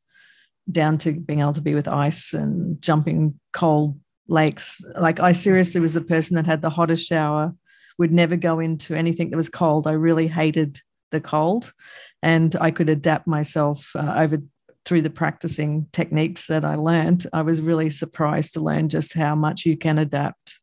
[0.72, 4.82] down to being able to be with ice and jumping cold lakes.
[4.96, 7.54] Like I seriously was the person that had the hottest shower,
[7.98, 9.88] would never go into anything that was cold.
[9.88, 10.80] I really hated
[11.12, 11.74] the cold,
[12.22, 14.38] and I could adapt myself uh, over
[14.86, 17.28] through the practicing techniques that I learned.
[17.34, 20.59] I was really surprised to learn just how much you can adapt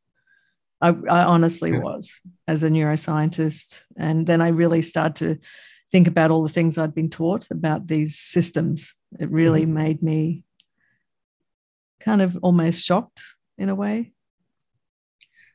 [0.81, 1.81] I, I honestly yeah.
[1.81, 2.13] was
[2.47, 3.81] as a neuroscientist.
[3.97, 5.47] And then I really started to
[5.93, 8.95] think about all the things I'd been taught about these systems.
[9.19, 9.75] It really mm-hmm.
[9.75, 10.45] made me
[12.01, 13.23] kind of almost shocked
[13.59, 14.13] in a way.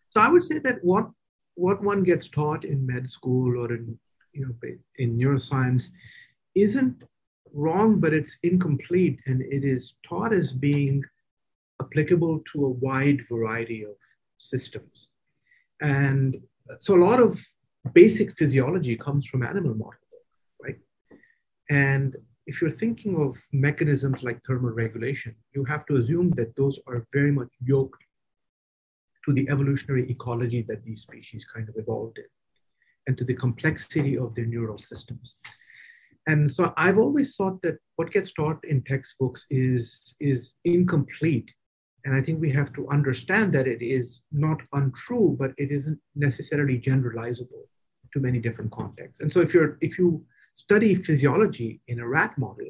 [0.09, 1.09] So I would say that what
[1.55, 3.97] what one gets taught in med school or in
[4.33, 5.91] you know in neuroscience
[6.55, 7.03] isn't
[7.53, 11.03] wrong, but it's incomplete and it is taught as being
[11.81, 13.95] applicable to a wide variety of
[14.37, 15.09] systems.
[15.81, 16.37] And
[16.79, 17.41] so a lot of
[17.93, 20.13] basic physiology comes from animal models,
[20.63, 20.77] right?
[21.69, 22.15] And
[22.45, 27.05] if you're thinking of mechanisms like thermal regulation, you have to assume that those are
[27.13, 28.03] very much yoked
[29.25, 32.25] to the evolutionary ecology that these species kind of evolved in
[33.07, 35.35] and to the complexity of their neural systems.
[36.27, 41.53] And so I've always thought that what gets taught in textbooks is, is incomplete.
[42.05, 45.99] And I think we have to understand that it is not untrue, but it isn't
[46.15, 47.63] necessarily generalizable
[48.13, 49.21] to many different contexts.
[49.21, 52.69] And so if you're if you study physiology in a rat model,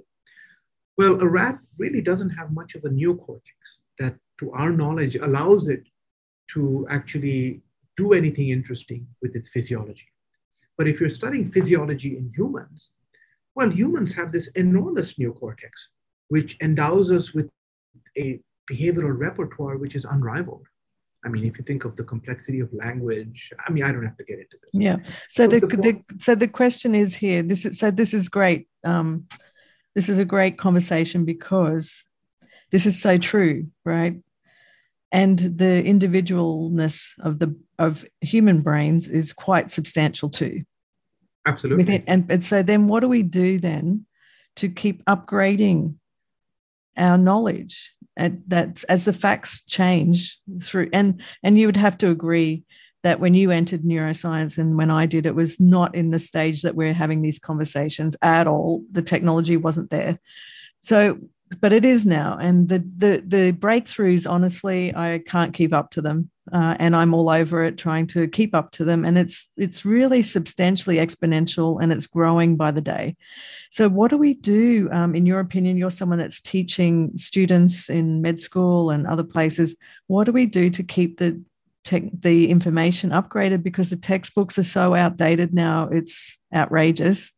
[0.98, 5.68] well, a rat really doesn't have much of a neocortex that, to our knowledge, allows
[5.68, 5.84] it
[6.52, 7.62] to actually
[7.98, 10.08] do anything interesting with its physiology.
[10.78, 12.92] But if you're studying physiology in humans,
[13.56, 15.72] well, humans have this enormous neocortex,
[16.30, 17.50] which endows us with
[18.18, 18.40] a
[18.72, 20.66] behavioral repertoire which is unrivaled.
[21.24, 24.18] I mean, if you think of the complexity of language, I mean, I don't have
[24.18, 24.72] to get into this.
[24.74, 24.98] Yeah.
[25.30, 27.44] So, so the, the, the, so the question is here.
[27.44, 28.68] This is so this is great.
[28.84, 29.28] Um,
[29.94, 32.04] this is a great conversation because
[32.72, 34.16] this is so true, right?
[35.12, 40.64] And the individualness of the of human brains is quite substantial too.
[41.46, 41.84] Absolutely.
[41.84, 44.06] Within, and, and so then what do we do then
[44.58, 45.96] to keep upgrading
[46.98, 52.10] our knowledge and that's as the facts change through and and you would have to
[52.10, 52.64] agree
[53.04, 56.62] that when you entered neuroscience and when I did, it was not in the stage
[56.62, 58.84] that we're having these conversations at all.
[58.92, 60.20] The technology wasn't there.
[60.82, 61.18] So
[61.60, 62.38] but it is now.
[62.40, 66.30] And the the the breakthroughs honestly i can't keep up to them.
[66.52, 69.06] Uh, and i'm all over it trying to keep up to them.
[69.06, 73.16] And it's it's really substantially exponential and it's growing by the day.
[73.70, 74.90] So what do we do?
[74.92, 79.76] Um, in your opinion you're someone that's teaching students in med school and other places.
[80.08, 81.42] What do we do to keep the
[81.84, 83.64] tech, the information upgraded?
[83.64, 87.32] Because the textbooks are so outdated now it's outrageous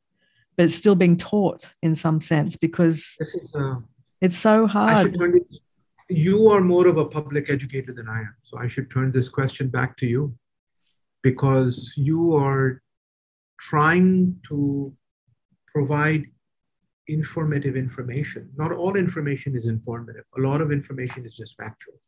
[0.55, 3.75] but it's still being taught in some sense because this is uh,
[4.23, 5.15] it's so hard.
[5.19, 5.57] It,
[6.09, 8.35] you are more of a public educator than I am.
[8.43, 10.33] So I should turn this question back to you
[11.23, 12.81] because you are
[13.59, 14.93] trying to
[15.67, 16.23] provide
[17.07, 18.49] informative information.
[18.55, 21.99] Not all information is informative, a lot of information is just factual.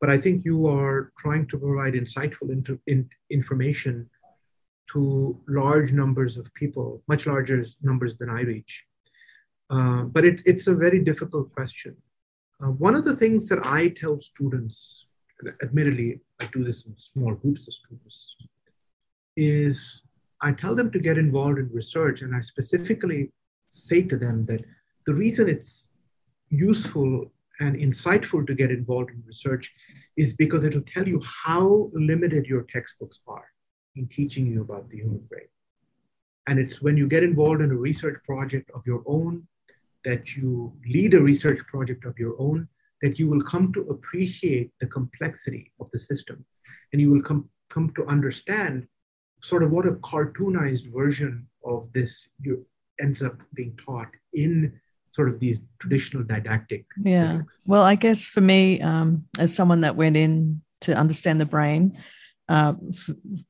[0.00, 4.08] But I think you are trying to provide insightful inter- in, information
[4.92, 8.84] to large numbers of people, much larger numbers than I reach.
[9.68, 11.96] Uh, but it, it's a very difficult question.
[12.62, 15.06] Uh, one of the things that I tell students,
[15.62, 18.36] admittedly, I do this in small groups of students,
[19.36, 20.02] is
[20.40, 23.32] I tell them to get involved in research, and I specifically
[23.68, 24.62] say to them that
[25.06, 25.88] the reason it's
[26.48, 29.72] useful and insightful to get involved in research
[30.16, 33.46] is because it'll tell you how limited your textbooks are
[33.96, 35.48] in teaching you about the human brain.
[36.46, 39.46] And it's when you get involved in a research project of your own
[40.06, 42.66] that you lead a research project of your own,
[43.02, 46.46] that you will come to appreciate the complexity of the system.
[46.92, 48.86] And you will come, come to understand
[49.42, 52.64] sort of what a cartoonized version of this you,
[53.00, 54.72] ends up being taught in
[55.10, 56.86] sort of these traditional didactic.
[57.02, 57.32] Yeah.
[57.32, 57.58] Settings.
[57.66, 61.98] Well, I guess for me, um, as someone that went in to understand the brain,
[62.48, 62.74] uh,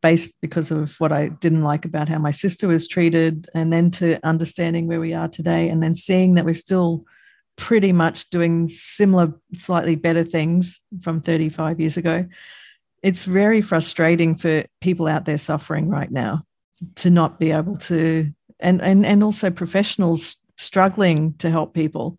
[0.03, 3.91] based because of what I didn't like about how my sister was treated, and then
[3.93, 7.05] to understanding where we are today, and then seeing that we're still
[7.57, 12.27] pretty much doing similar, slightly better things from 35 years ago.
[13.03, 16.45] It's very frustrating for people out there suffering right now
[16.97, 22.19] to not be able to, and and and also professionals struggling to help people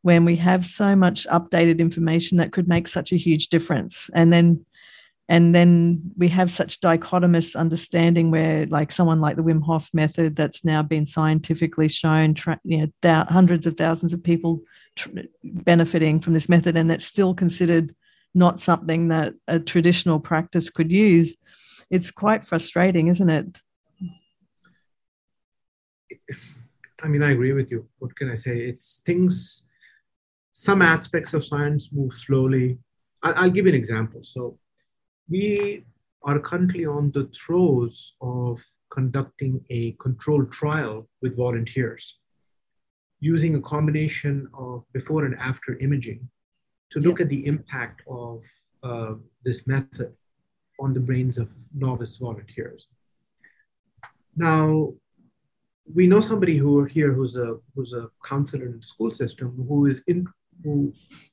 [0.00, 4.32] when we have so much updated information that could make such a huge difference, and
[4.32, 4.64] then
[5.28, 10.36] and then we have such dichotomous understanding where like someone like the wim hof method
[10.36, 14.60] that's now been scientifically shown you know th- hundreds of thousands of people
[14.96, 15.10] tr-
[15.44, 17.94] benefiting from this method and that's still considered
[18.34, 21.34] not something that a traditional practice could use
[21.90, 23.60] it's quite frustrating isn't it?
[27.02, 27.88] I mean i agree with you.
[27.98, 28.58] What can i say?
[28.58, 29.62] It's things
[30.52, 32.78] some aspects of science move slowly.
[33.22, 34.20] I, will give you an example.
[34.22, 34.58] So
[35.32, 35.86] we
[36.24, 38.60] are currently on the throes of
[38.90, 42.18] conducting a controlled trial with volunteers
[43.20, 46.20] using a combination of before and after imaging
[46.90, 48.42] to look at the impact of
[48.82, 49.14] uh,
[49.44, 50.12] this method
[50.78, 52.88] on the brains of novice volunteers.
[54.36, 54.92] Now,
[55.94, 59.86] we know somebody who here who's a who's a counselor in the school system who
[59.86, 60.26] is in
[60.62, 60.92] who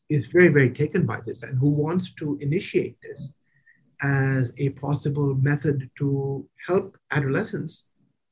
[0.10, 3.36] is very very taken by this and who wants to initiate this
[4.02, 7.86] as a possible method to help adolescents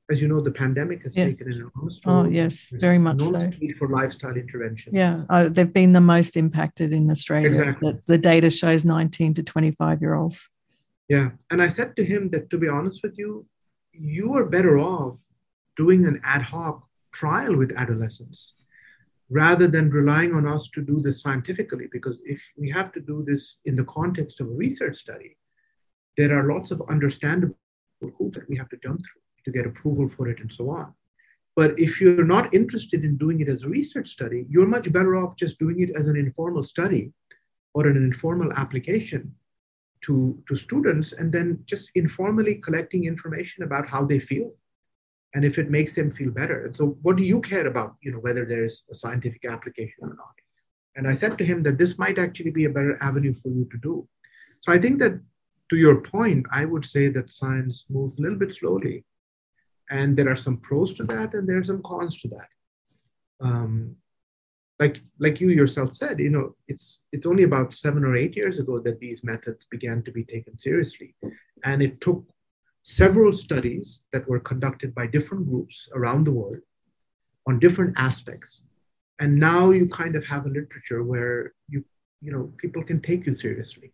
[0.10, 2.20] as you know the pandemic has taken an enormous toll.
[2.20, 6.38] oh yes very much so need for lifestyle intervention yeah uh, they've been the most
[6.38, 7.92] impacted in australia exactly.
[7.92, 10.48] the, the data shows 19 to 25 year olds
[11.10, 13.46] yeah and i said to him that to be honest with you
[13.92, 15.18] you are better off
[15.76, 18.68] doing an ad hoc trial with adolescents
[19.30, 21.88] rather than relying on us to do this scientifically.
[21.92, 25.38] Because if we have to do this in the context of a research study,
[26.18, 27.56] there are lots of understandable
[28.02, 30.94] hoops that we have to jump through to get approval for it and so on.
[31.56, 35.16] But if you're not interested in doing it as a research study, you're much better
[35.16, 37.12] off just doing it as an informal study
[37.74, 39.34] or an informal application
[40.02, 44.52] to, to students and then just informally collecting information about how they feel
[45.34, 46.66] and if it makes them feel better.
[46.66, 50.16] And so what do you care about, you know, whether there's a scientific application or
[50.16, 50.36] not?
[50.96, 53.68] And I said to him that this might actually be a better avenue for you
[53.72, 54.08] to do.
[54.62, 55.20] So I think that
[55.70, 59.04] to your point, I would say that science moves a little bit slowly.
[59.90, 62.50] And there are some pros to that and there are some cons to that.
[63.40, 63.96] Um,
[64.80, 68.60] like, like you yourself said, you know, it's, it's only about seven or eight years
[68.60, 71.16] ago that these methods began to be taken seriously.
[71.64, 72.24] And it took
[72.84, 76.60] several studies that were conducted by different groups around the world
[77.48, 78.64] on different aspects.
[79.20, 81.84] And now you kind of have a literature where you,
[82.22, 83.92] you know, people can take you seriously.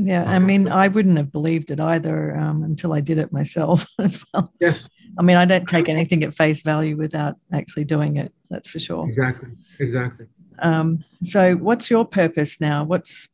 [0.00, 3.84] Yeah, I mean, I wouldn't have believed it either um, until I did it myself
[3.98, 4.52] as well.
[4.60, 4.88] Yes.
[5.18, 8.32] I mean, I don't take anything at face value without actually doing it.
[8.48, 9.08] That's for sure.
[9.08, 9.48] Exactly.
[9.80, 10.26] Exactly.
[10.60, 12.84] Um, so, what's your purpose now?
[12.84, 13.28] What's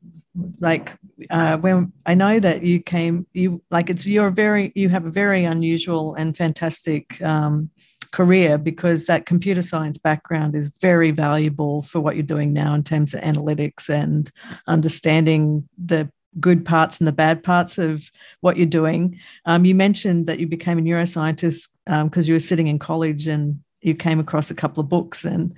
[0.60, 0.96] like
[1.30, 5.10] uh, when I know that you came, you like it's you're very you have a
[5.10, 7.70] very unusual and fantastic um,
[8.12, 12.82] career because that computer science background is very valuable for what you're doing now in
[12.82, 14.30] terms of analytics and
[14.66, 16.08] understanding the
[16.40, 18.10] good parts and the bad parts of
[18.40, 19.18] what you're doing.
[19.46, 23.26] Um, you mentioned that you became a neuroscientist because um, you were sitting in college
[23.26, 25.54] and you came across a couple of books and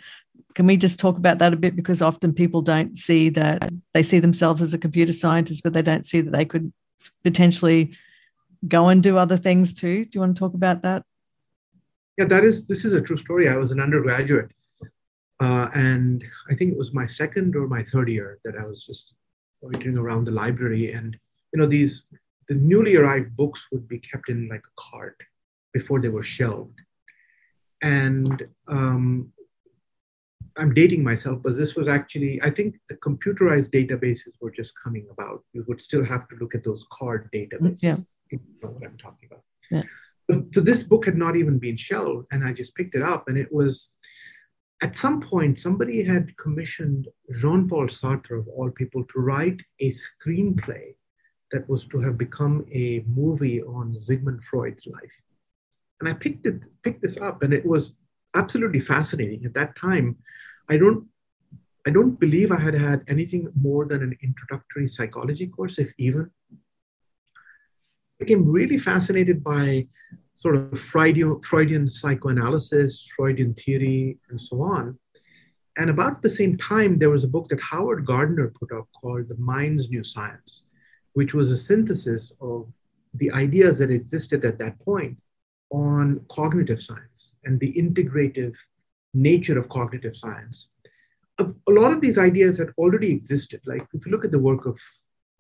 [0.54, 1.76] can we just talk about that a bit?
[1.76, 5.82] Because often people don't see that they see themselves as a computer scientist, but they
[5.82, 6.72] don't see that they could
[7.22, 7.92] potentially
[8.66, 10.06] go and do other things too.
[10.06, 11.04] Do you want to talk about that?
[12.16, 13.50] Yeah, that is, this is a true story.
[13.50, 14.50] I was an undergraduate.
[15.40, 18.82] Uh, and I think it was my second or my third year that I was
[18.82, 19.12] just
[19.66, 20.92] loitering around the library.
[20.92, 21.16] And,
[21.52, 22.02] you know, these,
[22.48, 25.20] the newly arrived books would be kept in like a cart
[25.72, 26.80] before they were shelved.
[27.82, 29.32] And um,
[30.56, 35.06] I'm dating myself, but this was actually, I think the computerized databases were just coming
[35.10, 35.44] about.
[35.52, 37.82] You would still have to look at those card databases.
[37.82, 37.96] Yeah.
[38.30, 39.42] You know what I'm talking about.
[39.70, 39.82] Yeah.
[40.54, 43.36] so this book had not even been shelved, and I just picked it up, and
[43.36, 43.90] it was
[44.82, 50.94] at some point somebody had commissioned Jean-Paul Sartre, of all people, to write a screenplay
[51.52, 55.12] that was to have become a movie on Sigmund Freud's life.
[56.00, 57.92] And I picked it, picked this up, and it was
[58.34, 59.44] absolutely fascinating.
[59.44, 60.16] At that time,
[60.68, 61.06] I don't
[61.86, 66.28] I don't believe I had had anything more than an introductory psychology course, if even.
[66.52, 69.86] I became really fascinated by
[70.36, 74.98] sort of Freudian, Freudian psychoanalysis, Freudian theory, and so on.
[75.78, 79.28] And about the same time, there was a book that Howard Gardner put out called
[79.28, 80.64] The Mind's New Science,
[81.14, 82.68] which was a synthesis of
[83.14, 85.16] the ideas that existed at that point
[85.70, 88.54] on cognitive science and the integrative
[89.14, 90.68] nature of cognitive science.
[91.38, 93.60] A, a, lot of these ideas had already existed.
[93.66, 94.78] Like if you look at the work of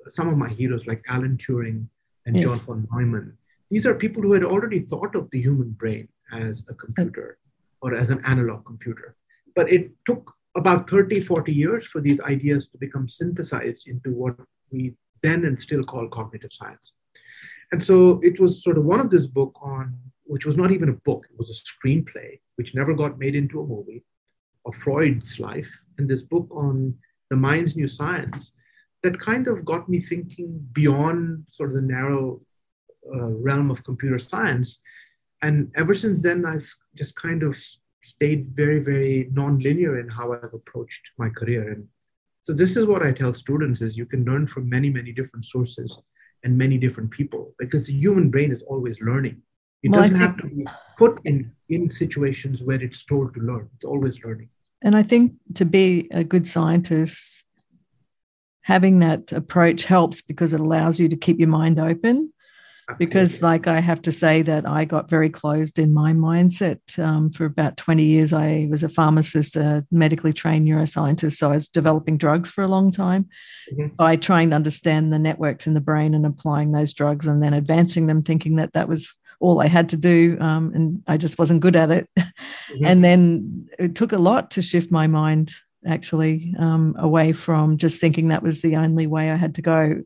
[0.08, 1.86] some of my heroes like Alan Turing
[2.26, 2.44] and yes.
[2.44, 3.36] John von Neumann,
[3.70, 7.38] these are people who had already thought of the human brain as a computer
[7.82, 9.16] or as an analog computer.
[9.54, 14.36] But it took about 30, 40 years for these ideas to become synthesized into what
[14.70, 16.92] we then and still call cognitive science.
[17.72, 20.88] And so it was sort of one of this book on which was not even
[20.88, 24.04] a book, it was a screenplay, which never got made into a movie,
[24.66, 26.94] of Freud's life, and this book on
[27.30, 28.52] the mind's new science
[29.02, 32.40] that kind of got me thinking beyond sort of the narrow
[33.14, 34.80] uh, realm of computer science.
[35.42, 37.58] And ever since then, I've just kind of
[38.02, 41.72] stayed very, very non-linear in how I've approached my career.
[41.72, 41.86] And
[42.42, 45.44] so this is what I tell students is you can learn from many, many different
[45.44, 45.98] sources
[46.44, 49.42] and many different people because the human brain is always learning.
[49.82, 50.66] It well, doesn't think, have to be
[50.98, 53.68] put in, in situations where it's told to learn.
[53.74, 54.48] It's always learning.
[54.82, 57.44] And I think to be a good scientist,
[58.62, 62.32] having that approach helps because it allows you to keep your mind open.
[62.98, 67.30] Because like i have to say that i got very closed in my mindset um,
[67.30, 68.32] for about 20 years.
[68.32, 72.68] I was a pharmacist a medically trained neuroscientist so i was developing drugs for a
[72.68, 73.28] long time.
[73.72, 73.96] Mm-hmm.
[73.96, 77.52] by trying to understand the networks in the brain and applying those drugs and then
[77.52, 81.38] advancing them thinking that that was all i had to do um, and i just
[81.38, 82.08] wasn't good at it.
[82.66, 82.84] Mm-hmm.
[82.84, 85.52] and then it took a lot to shift my mind
[85.86, 90.02] actually um, away from just thinking that was the only way i had to go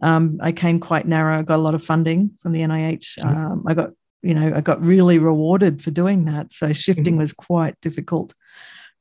[0.00, 1.38] um, I came quite narrow.
[1.38, 3.24] I got a lot of funding from the NIH.
[3.24, 3.90] Um, I got,
[4.22, 6.52] you know, I got really rewarded for doing that.
[6.52, 7.20] So shifting mm-hmm.
[7.20, 8.34] was quite difficult.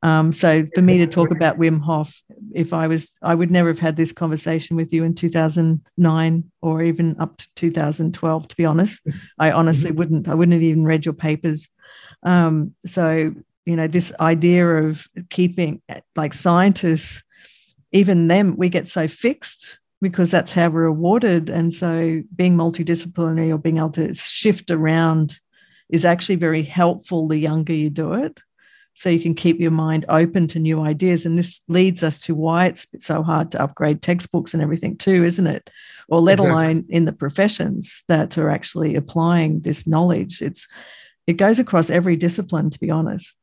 [0.03, 2.21] Um, so for me to talk about Wim Hof,
[2.53, 6.83] if I was, I would never have had this conversation with you in 2009 or
[6.83, 8.47] even up to 2012.
[8.47, 9.01] To be honest,
[9.39, 9.97] I honestly mm-hmm.
[9.97, 10.27] wouldn't.
[10.27, 11.67] I wouldn't have even read your papers.
[12.23, 13.33] Um, so
[13.65, 15.81] you know, this idea of keeping
[16.15, 17.23] like scientists,
[17.91, 21.49] even them, we get so fixed because that's how we're awarded.
[21.49, 25.39] And so being multidisciplinary or being able to shift around
[25.89, 28.39] is actually very helpful the younger you do it.
[28.93, 31.25] So you can keep your mind open to new ideas.
[31.25, 35.23] And this leads us to why it's so hard to upgrade textbooks and everything too,
[35.23, 35.69] isn't it?
[36.09, 36.51] Or let exactly.
[36.51, 40.41] alone in the professions that are actually applying this knowledge.
[40.41, 40.67] It's
[41.27, 43.35] it goes across every discipline, to be honest.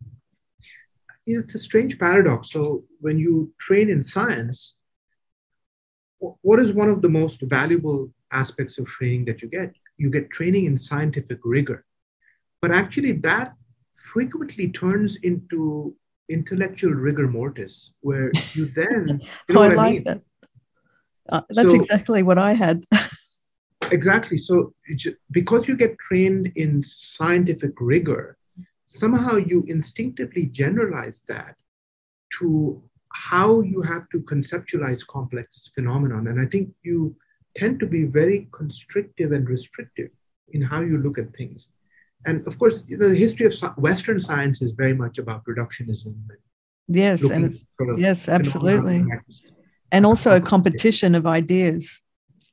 [1.26, 2.50] It's a strange paradox.
[2.50, 4.74] So when you train in science,
[6.18, 9.72] what is one of the most valuable aspects of training that you get?
[9.96, 11.84] You get training in scientific rigor.
[12.60, 13.54] But actually, that
[13.96, 15.94] frequently turns into
[16.28, 19.20] intellectual rigor mortis, where you then.
[19.48, 20.04] You know oh, I like I mean?
[20.04, 20.20] that.
[21.30, 22.84] Uh, that's so, exactly what I had.
[23.90, 24.38] exactly.
[24.38, 24.74] So,
[25.30, 28.36] because you get trained in scientific rigor,
[28.86, 31.56] somehow you instinctively generalize that
[32.38, 32.82] to
[33.14, 36.26] how you have to conceptualize complex phenomenon.
[36.26, 37.16] And I think you
[37.56, 40.10] tend to be very constrictive and restrictive
[40.52, 41.70] in how you look at things.
[42.26, 46.14] And of course, you know, the history of Western science is very much about reductionism.
[46.88, 49.04] yes, and sort of yes, absolutely.
[49.92, 52.00] And also a competition of ideas.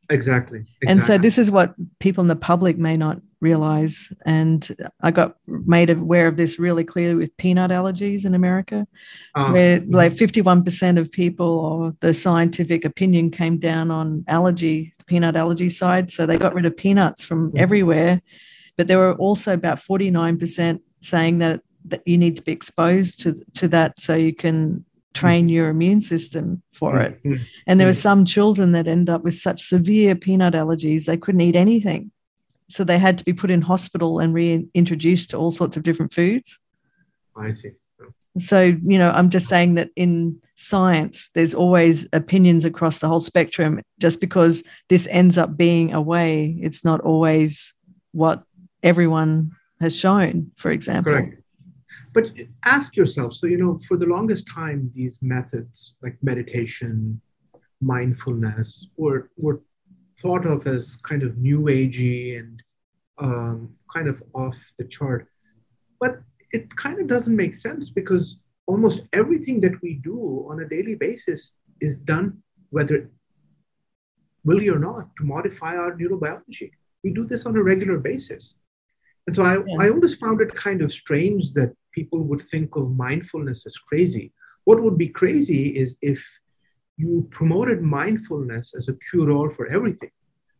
[0.09, 0.87] Exactly, exactly.
[0.87, 4.13] And so this is what people in the public may not realize.
[4.25, 4.67] And
[5.01, 8.87] I got made aware of this really clearly with peanut allergies in America,
[9.35, 9.51] oh.
[9.51, 15.69] where like 51% of people or the scientific opinion came down on allergy, peanut allergy
[15.69, 16.11] side.
[16.11, 17.57] So they got rid of peanuts from mm-hmm.
[17.57, 18.21] everywhere.
[18.77, 23.43] But there were also about 49% saying that, that you need to be exposed to,
[23.55, 27.21] to that so you can train your immune system for it.
[27.23, 27.43] Mm-hmm.
[27.67, 31.41] And there were some children that end up with such severe peanut allergies, they couldn't
[31.41, 32.11] eat anything.
[32.69, 36.13] So they had to be put in hospital and reintroduced to all sorts of different
[36.13, 36.57] foods.
[37.35, 37.71] I see.
[38.39, 43.19] So, you know, I'm just saying that in science, there's always opinions across the whole
[43.19, 43.81] spectrum.
[43.99, 47.73] Just because this ends up being a way, it's not always
[48.13, 48.43] what
[48.83, 49.51] everyone
[49.81, 51.13] has shown, for example.
[51.13, 51.40] Correct.
[52.13, 52.31] But
[52.65, 57.21] ask yourself so, you know, for the longest time, these methods like meditation,
[57.79, 59.61] mindfulness were, were
[60.17, 62.61] thought of as kind of new agey and
[63.17, 65.27] um, kind of off the chart.
[65.99, 68.37] But it kind of doesn't make sense because
[68.67, 73.09] almost everything that we do on a daily basis is done, whether
[74.43, 76.71] will or not, to modify our neurobiology.
[77.03, 78.55] We do this on a regular basis.
[79.31, 79.85] And so I, yeah.
[79.85, 84.33] I always found it kind of strange that people would think of mindfulness as crazy.
[84.65, 86.21] What would be crazy is if
[86.97, 90.11] you promoted mindfulness as a cure-all for everything.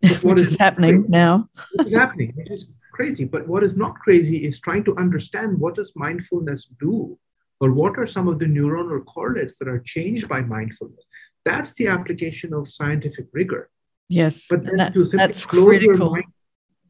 [0.22, 1.50] what is, is happening crazy, now?
[1.86, 3.26] is happening, which is crazy.
[3.26, 7.20] But what is not crazy is trying to understand what does mindfulness do,
[7.60, 11.04] or what are some of the neuronal correlates that are changed by mindfulness.
[11.44, 13.70] That's the application of scientific rigor.
[14.08, 16.16] Yes, but that, to simply that's critical.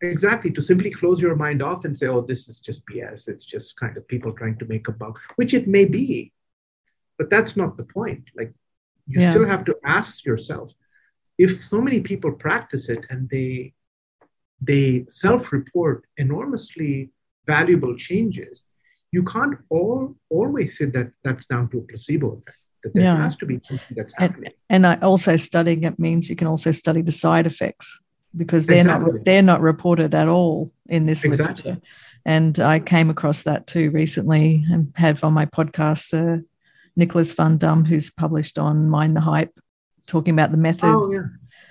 [0.02, 3.28] Exactly to simply close your mind off and say, "Oh, this is just BS.
[3.28, 6.32] It's just kind of people trying to make a buck," which it may be,
[7.18, 8.24] but that's not the point.
[8.36, 8.54] Like
[9.08, 9.30] you yeah.
[9.30, 10.74] still have to ask yourself
[11.38, 13.74] if so many people practice it and they
[14.62, 17.12] they self-report enormously
[17.48, 18.64] valuable changes
[19.12, 23.18] you can't all always say that that's down to a placebo effect that there yeah.
[23.18, 26.48] has to be something that's happening and, and I also studying it means you can
[26.48, 28.00] also study the side effects
[28.36, 29.14] because they're exactly.
[29.14, 31.56] not they're not reported at all in this exactly.
[31.64, 31.82] literature
[32.26, 36.42] and I came across that too recently and have on my podcast uh,
[36.96, 39.58] Nicholas Van Dam, who's published on Mind the Hype,
[40.08, 40.86] talking about the method.
[40.86, 41.24] Oh yeah,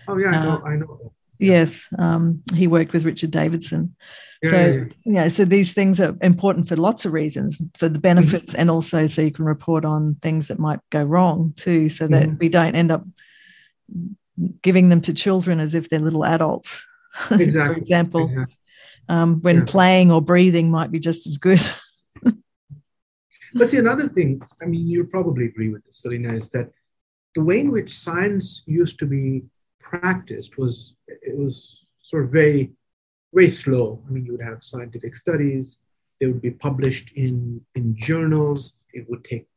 [0.09, 0.51] oh yeah, I know.
[0.51, 1.13] Uh, I know.
[1.39, 3.95] Yes, um, he worked with Richard Davidson.
[4.43, 5.29] Yeah, so yeah, yeah.
[5.29, 8.63] so these things are important for lots of reasons, for the benefits, mm-hmm.
[8.63, 12.27] and also so you can report on things that might go wrong too, so that
[12.27, 12.39] mm-hmm.
[12.39, 13.05] we don't end up
[14.63, 16.87] giving them to children as if they're little adults.
[17.31, 17.75] Exactly.
[17.75, 18.57] for example, Exactly.
[19.09, 19.65] um, when Yeah.
[19.65, 21.61] playing or breathing might be just as good.
[23.53, 26.71] But see, another thing, I mean, you probably agree with this, Selena, is that
[27.35, 29.43] the way in which science used to be
[29.81, 32.71] practiced was it was sort of very,
[33.35, 34.05] very slow.
[34.07, 35.79] I mean, you would have scientific studies,
[36.21, 38.75] they would be published in, in journals.
[38.93, 39.49] It would take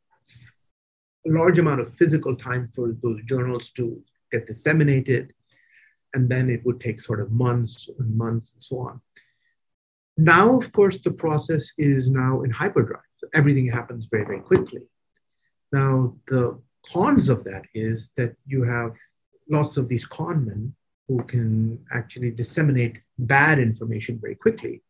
[1.27, 4.01] a large amount of physical time for those journals to
[4.33, 5.25] get disseminated.
[6.15, 8.95] And then it would take sort of months and months and so on.
[10.17, 13.11] Now, of course, the process is now in hyperdrive.
[13.17, 14.83] So everything happens very, very quickly.
[15.71, 16.43] Now, the
[16.91, 18.91] cons of that is that you have
[19.49, 20.75] lots of these con men
[21.07, 24.83] who can actually disseminate bad information very quickly.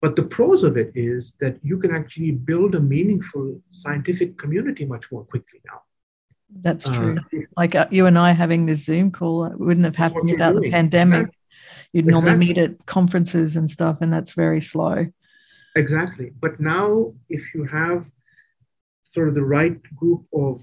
[0.00, 4.84] But the pros of it is that you can actually build a meaningful scientific community
[4.84, 5.80] much more quickly now.
[6.50, 7.46] That's Uh, true.
[7.56, 11.26] like uh, you and I having this Zoom call wouldn't have happened without the pandemic.
[11.26, 11.34] Exactly.
[11.92, 12.46] You'd normally Exactly.
[12.48, 15.06] meet at conferences and stuff, and that's very slow.
[15.76, 16.32] Exactly.
[16.40, 18.10] But now, if you have
[19.04, 20.62] sort of the right group of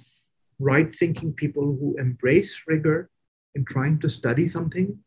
[0.60, 3.10] right thinking people who embrace rigor
[3.56, 5.00] in trying to study something,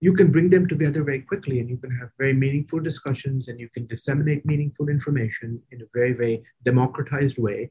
[0.00, 3.58] you can bring them together very quickly and you can have very meaningful discussions and
[3.58, 7.70] you can disseminate meaningful information in a very, very democratized way.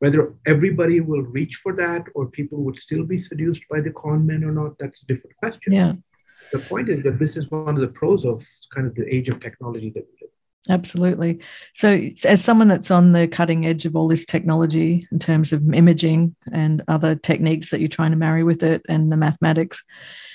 [0.00, 4.26] Whether everybody will reach for that or people would still be seduced by the con
[4.26, 5.72] men or not, that's a different question.
[5.72, 5.92] Yeah,
[6.52, 8.44] The point is that this is one of the pros of
[8.74, 10.30] kind of the age of technology that we live.
[10.68, 10.74] in.
[10.74, 11.40] absolutely.
[11.74, 11.88] So,
[12.24, 16.34] as someone that's on the cutting edge of all this technology in terms of imaging
[16.50, 19.82] and other techniques that you're trying to marry with it and the mathematics.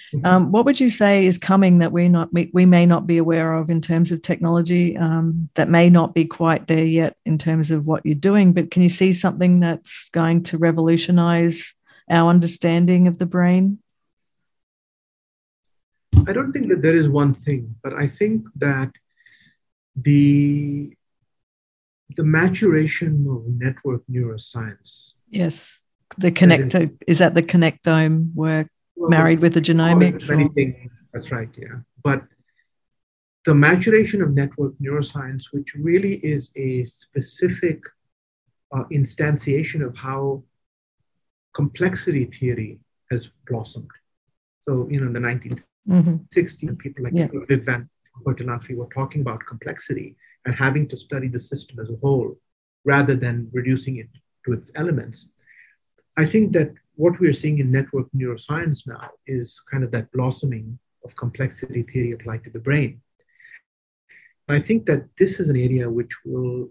[0.24, 3.18] um, what would you say is coming that we not we, we may not be
[3.18, 7.38] aware of in terms of technology um, that may not be quite there yet in
[7.38, 8.54] terms of what you're doing?
[8.54, 11.74] But can you see something that's going to revolutionize
[12.10, 13.80] our understanding of the brain?
[16.28, 18.92] I don't think that there is one thing, but I think that
[19.96, 20.96] the
[22.16, 25.80] the maturation of network neuroscience Yes,
[26.18, 28.70] the connector is that the connectome work
[29.10, 30.30] well, married with it genomics.
[30.30, 30.92] many things.
[31.14, 31.80] That's right, yeah.
[32.04, 32.24] But
[33.46, 37.80] the maturation of network neuroscience, which really is a specific
[38.76, 40.44] uh, instantiation of how
[41.54, 42.80] complexity theory
[43.12, 43.90] has blossomed.
[44.62, 46.78] So, you know, in the 1960s, Mhm.
[46.80, 47.28] people like Yeah.
[47.48, 47.88] Viv Van
[48.26, 52.40] Bertalanffy were talking about complexity and having to study the system as a whole
[52.84, 54.10] rather than reducing it
[54.46, 55.28] to its elements.
[56.18, 60.78] I think that what we're seeing in network neuroscience now is kind of that blossoming
[61.04, 63.02] of complexity theory applied to the brain.
[64.48, 66.70] I think that this is an area which will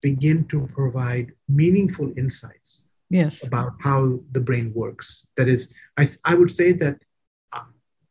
[0.00, 3.44] begin to provide meaningful insights Yes.
[3.44, 5.26] about how the brain works.
[5.36, 6.96] That is, I, I would say that
[7.52, 7.60] uh,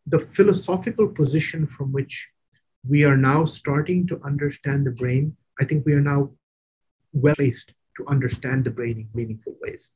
[0.08, 2.30] the philosophical position from which
[2.88, 6.32] we are now starting to understand the brain, I think we are now
[7.12, 9.90] well placed to understand the brain in meaningful ways.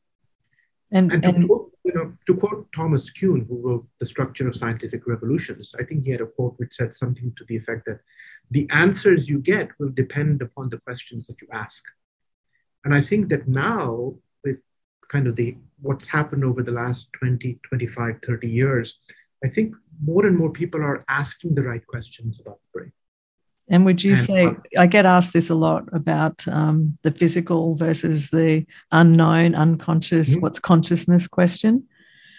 [0.92, 4.48] And, And to, and quote, you know, to quote Thomas Kuhn, who wrote The Structure
[4.48, 7.86] of Scientific Revolutions, I think he had a quote which said something to the effect
[7.88, 8.00] that
[8.52, 11.84] the answers you get will depend upon the questions that you ask.
[12.86, 14.58] And I think that now, with
[15.10, 19.00] kind of the what's happened over the last 20, 25, 30 years,
[19.44, 22.92] I think more and more people are asking the right questions about the brain.
[23.70, 27.76] And would you And, say, I get asked this a lot about um, the physical
[27.76, 30.42] versus the unknown, unconscious, Mhm.
[30.42, 31.84] what's consciousness question.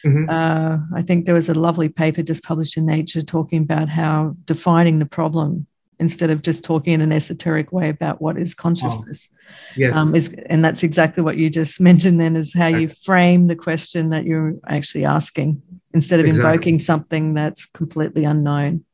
[0.07, 0.29] Mhm.
[0.31, 4.37] Uh, I think there was a lovely paper just published in Nature talking about how
[4.47, 5.66] defining the problem
[6.01, 9.29] instead of just talking in an esoteric way about what is consciousness.
[9.76, 9.95] Yes.
[9.97, 13.57] Um, is, and that's exactly what you just mentioned then is how you frame the
[13.57, 15.61] question that you're actually asking
[15.93, 16.51] instead of Exactly.
[16.53, 18.85] invoking something that's completely unknown.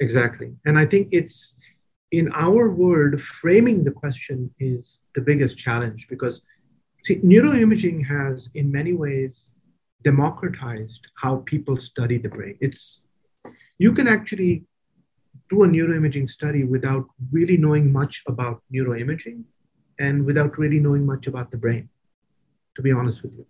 [0.00, 0.52] Exactly.
[0.64, 1.56] And I think it's
[2.12, 6.42] in our world, framing the question is the biggest challenge because
[7.04, 9.52] see, neuroimaging has, in many ways,
[10.04, 12.56] democratized how people study the brain.
[12.60, 13.04] It's
[13.78, 14.64] you can actually
[15.50, 19.42] do a neuroimaging study without really knowing much about neuroimaging
[19.98, 21.88] and without really knowing much about the brain,
[22.74, 23.46] to be honest with you.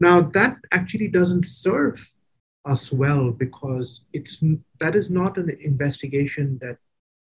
[0.00, 2.12] Now, that actually doesn't serve
[2.64, 4.38] us well because it's
[4.80, 6.78] that is not an investigation that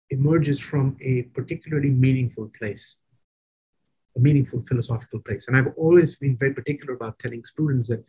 [0.09, 2.97] emerges from a particularly meaningful place
[4.15, 5.47] a meaningful philosophical place.
[5.47, 8.03] And i've always been very particular about telling students that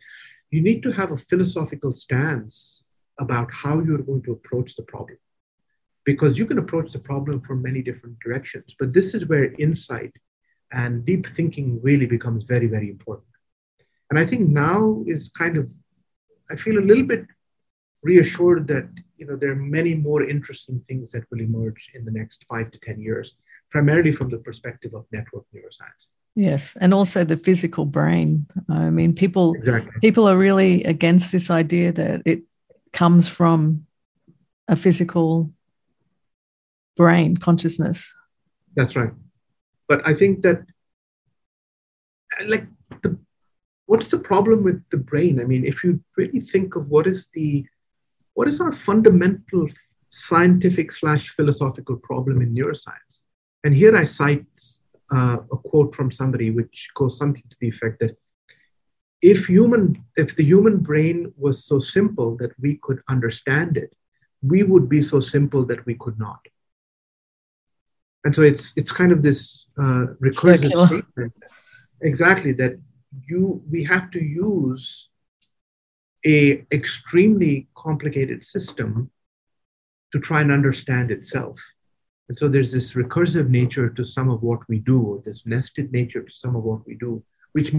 [0.51, 2.83] you need to have a philosophical stance
[3.19, 5.17] about how you're going to approach the problem.
[6.05, 10.13] Because you can approach the problem from many different directions but this is where insight
[10.71, 13.27] and deep thinking really becomes very very important.
[14.09, 15.71] And i think now is kind of
[16.49, 17.25] I feel a little bit
[18.03, 18.87] reassured that
[19.17, 22.71] you know, there are many more interesting things that will emerge in the next five
[22.71, 23.35] to 10 years,
[23.71, 26.07] primarily from the perspective of network neuroscience.
[26.35, 28.45] Yes, and also the physical brain.
[28.69, 29.91] I mean, people exactly.
[30.01, 32.43] people are really against this idea that it
[32.93, 33.87] comes from
[34.67, 35.51] a physical
[36.95, 38.13] brain consciousness.
[38.75, 39.11] That's right.
[39.87, 40.61] But I think that,
[42.45, 42.67] like,
[43.01, 43.17] the,
[43.87, 45.41] what's the problem with the brain?
[45.41, 47.65] I mean, if you really think of what is the
[48.37, 49.67] what is our fundamental
[50.09, 53.23] scientific slash philosophical problem in neuroscience?
[53.63, 54.45] And here I cite
[55.11, 58.15] uh, a quote from somebody which goes something to the effect that
[59.23, 63.91] if human if the human brain was so simple that we could understand it
[64.43, 66.41] we would be so simple that we could not.
[68.23, 71.33] And so it's it's kind of this uh, recursive statement.
[72.01, 72.73] Exactly that
[73.29, 75.09] you we have to use
[76.27, 79.09] a extremely complicated system
[80.11, 81.59] to try and understand itself
[82.29, 86.23] and so there's this recursive nature to some of what we do, this nested nature
[86.23, 87.23] to some of what we do,
[87.53, 87.73] which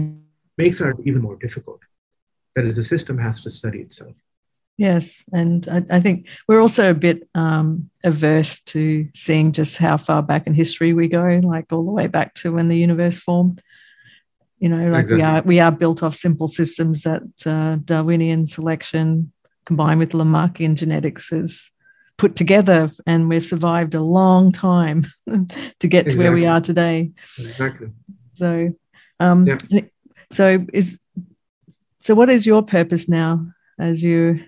[0.57, 1.81] makes it even more difficult.
[2.55, 4.15] That is, the system has to study itself.
[4.77, 9.97] Yes, and I, I think we're also a bit um, averse to seeing just how
[9.97, 13.19] far back in history we go, like all the way back to when the universe
[13.19, 13.61] formed.
[14.59, 15.17] You know, like exactly.
[15.17, 19.31] we are we are built off simple systems that uh, Darwinian selection
[19.65, 21.71] combined with Lamarckian genetics is
[22.19, 25.01] put together and we've survived a long time
[25.79, 26.09] to get exactly.
[26.09, 27.87] to where we are today exactly
[28.33, 28.69] so
[29.21, 29.81] um yeah.
[30.29, 30.99] so is
[32.01, 33.45] so what is your purpose now
[33.79, 34.43] as you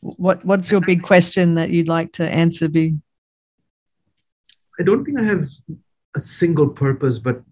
[0.00, 2.94] what what's your big question that you'd like to answer be
[4.78, 5.42] i don't think i have
[6.14, 7.42] a single purpose but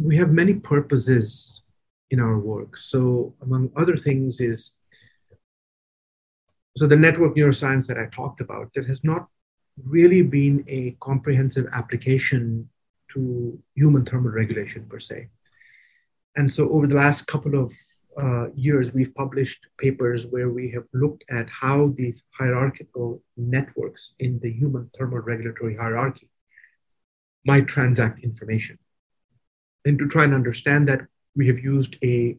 [0.00, 1.62] we have many purposes
[2.10, 4.72] in our work so among other things is
[6.78, 9.26] so the network neuroscience that I talked about, there has not
[9.84, 12.68] really been a comprehensive application
[13.14, 15.28] to human thermal regulation per se.
[16.36, 17.72] And so over the last couple of
[18.16, 24.38] uh, years, we've published papers where we have looked at how these hierarchical networks in
[24.40, 26.28] the human thermal regulatory hierarchy
[27.44, 28.78] might transact information.
[29.84, 31.02] And to try and understand that,
[31.36, 32.36] we have used a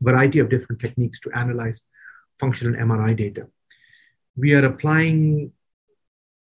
[0.00, 1.84] variety of different techniques to analyze
[2.38, 3.46] functional MRI data.
[4.36, 5.52] We are applying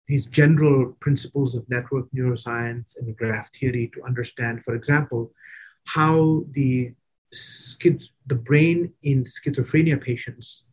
[0.07, 5.31] these general principles of network neuroscience and graph theory to understand, for example,
[5.85, 6.93] how the,
[8.27, 10.65] the brain in schizophrenia patients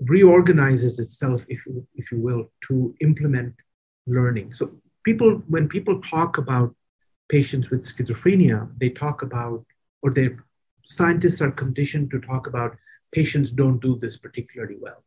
[0.00, 3.54] reorganizes itself, if you, if you will, to implement
[4.06, 4.54] learning.
[4.54, 4.72] So
[5.04, 6.74] people, when people talk about
[7.28, 9.64] patients with schizophrenia, they talk about,
[10.02, 10.44] or their
[10.84, 12.76] scientists are conditioned to talk about
[13.12, 15.04] patients don't do this particularly well.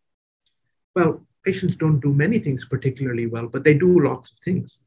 [0.96, 4.82] Well, patients don't do many things particularly well, but they do lots of things.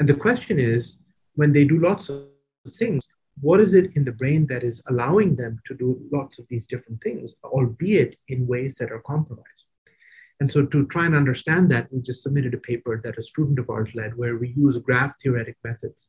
[0.00, 0.98] And the question is
[1.34, 2.26] when they do lots of
[2.74, 3.06] things,
[3.40, 6.66] what is it in the brain that is allowing them to do lots of these
[6.66, 9.64] different things, albeit in ways that are compromised?
[10.40, 13.58] And so, to try and understand that, we just submitted a paper that a student
[13.58, 16.08] of ours led, where we use graph theoretic methods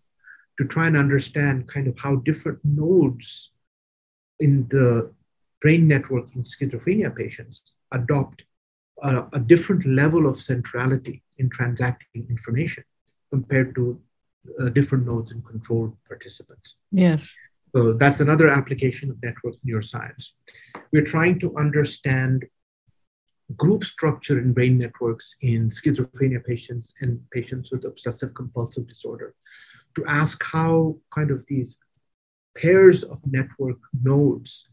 [0.59, 3.51] to try and understand kind of how different nodes
[4.39, 5.11] in the
[5.61, 8.43] brain network in schizophrenia patients adopt
[9.01, 12.83] a, a different level of centrality in transacting information
[13.31, 13.99] compared to
[14.59, 16.75] uh, different nodes in controlled participants.
[16.91, 17.33] Yes.
[17.75, 20.31] So that's another application of network neuroscience.
[20.91, 22.45] We're trying to understand
[23.57, 29.33] group structure in brain networks in schizophrenia patients and patients with obsessive compulsive disorder
[29.95, 31.79] to ask how kind of these
[32.57, 34.69] pairs of network nodes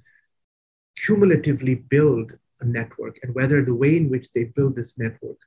[0.96, 5.38] cumulatively build a network and whether the way in which they build this network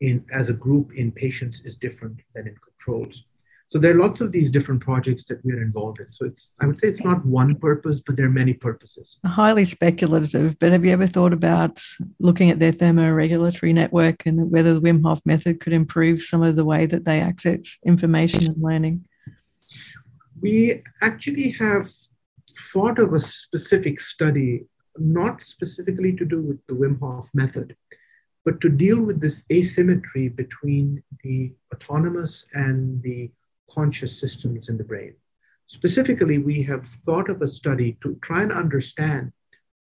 [0.00, 3.24] in as a group in patients is different than in controls.
[3.68, 6.06] So there are lots of these different projects that we're involved in.
[6.10, 9.16] So it's i would say it's not one purpose but there are many purposes.
[9.24, 11.80] Highly speculative but have you ever thought about
[12.18, 16.54] looking at their thermoregulatory network and whether the wim hof method could improve some of
[16.54, 19.04] the way that they access information and learning
[20.42, 21.90] we actually have
[22.72, 24.64] thought of a specific study
[24.98, 27.76] not specifically to do with the Wim Hof method,
[28.44, 33.30] but to deal with this asymmetry between the autonomous and the
[33.70, 35.14] conscious systems in the brain.
[35.68, 39.32] Specifically, we have thought of a study to try and understand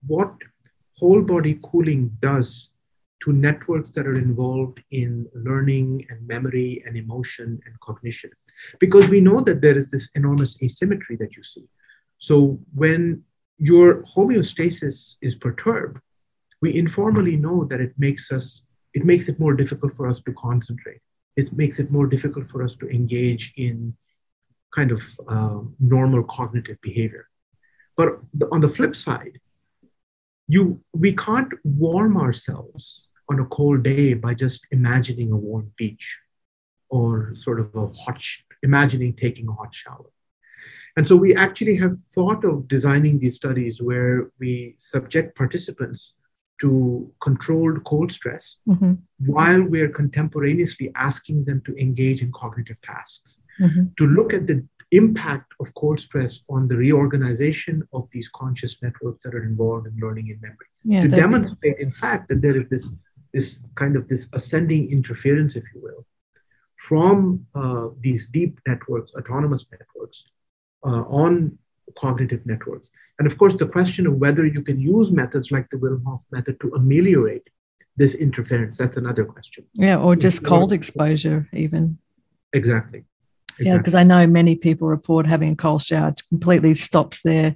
[0.08, 0.34] what
[0.98, 2.70] whole body cooling does
[3.24, 8.30] to networks that are involved in learning and memory and emotion and cognition.
[8.80, 11.66] Because we know that there is this enormous asymmetry that you see.
[12.18, 13.24] So when
[13.58, 16.00] your homeostasis is perturbed,
[16.62, 18.64] we informally know that it makes us
[18.94, 21.02] it makes it more difficult for us to concentrate
[21.36, 23.94] it makes it more difficult for us to engage in
[24.74, 27.28] kind of uh, normal cognitive behavior
[27.98, 28.20] but
[28.52, 29.40] on the flip side
[30.48, 36.20] you we can't warm ourselves on a cold day by just imagining a warm beach
[36.90, 38.22] or sort of a hot
[38.62, 40.10] imagining taking a hot shower.
[40.98, 46.16] And so we actually have thought of designing these studies where we subject participants
[46.62, 48.94] to controlled cold stress mm-hmm.
[49.26, 53.86] while we're contemporaneously asking them to engage in cognitive tasks, mm-hmm.
[53.98, 59.24] to look at the impact of cold stress on the reorganization of these conscious networks
[59.24, 60.68] that are involved in learning and memory.
[60.84, 61.84] Yeah, to demonstrate, be...
[61.84, 62.90] in fact, that there is this,
[63.34, 66.06] this kind of this ascending interference, if you will,
[66.78, 70.26] from uh, these deep networks, autonomous networks,
[70.86, 71.58] uh, on
[71.98, 72.90] cognitive networks.
[73.20, 76.60] And of course, the question of whether you can use methods like the Hof method
[76.62, 77.50] to ameliorate
[77.98, 79.66] this interference, that's another question.
[79.74, 81.98] Yeah, or just cold exposure, even.
[82.54, 83.06] Exactly.
[83.50, 83.66] exactly.
[83.66, 87.56] Yeah, because I know many people report having a cold shower completely stops their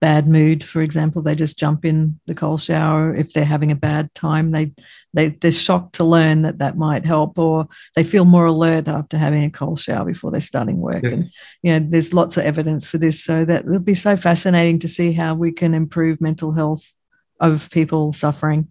[0.00, 3.14] bad mood, for example, they just jump in the cold shower.
[3.14, 4.72] If they're having a bad time, they,
[5.12, 9.18] they they're shocked to learn that that might help, or they feel more alert after
[9.18, 11.02] having a cold shower before they're starting work.
[11.02, 11.12] Yes.
[11.12, 11.24] And
[11.62, 13.22] you know, there's lots of evidence for this.
[13.22, 16.92] So that it'll be so fascinating to see how we can improve mental health
[17.38, 18.70] of people suffering.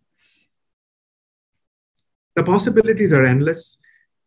[2.35, 3.77] The possibilities are endless.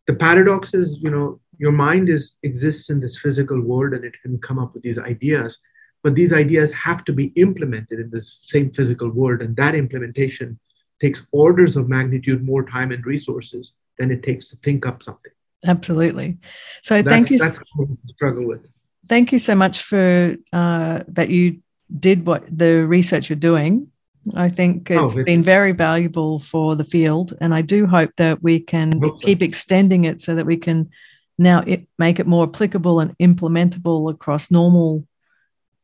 [0.06, 4.14] The paradox is, you know, your mind is exists in this physical world and it
[4.22, 5.58] can come up with these ideas
[6.02, 10.58] but these ideas have to be implemented in this same physical world and that implementation
[11.00, 15.32] takes orders of magnitude more time and resources than it takes to think up something.
[15.64, 16.38] Absolutely.
[16.82, 18.68] So that's, thank you that's what we struggle with.
[19.08, 21.60] Thank you so much for uh, that you
[21.98, 23.88] did what the research you're doing.
[24.34, 28.10] I think oh, it's oh, been very valuable for the field, and I do hope
[28.18, 29.44] that we can keep so.
[29.44, 30.90] extending it so that we can
[31.38, 35.04] now it, make it more applicable and implementable across normal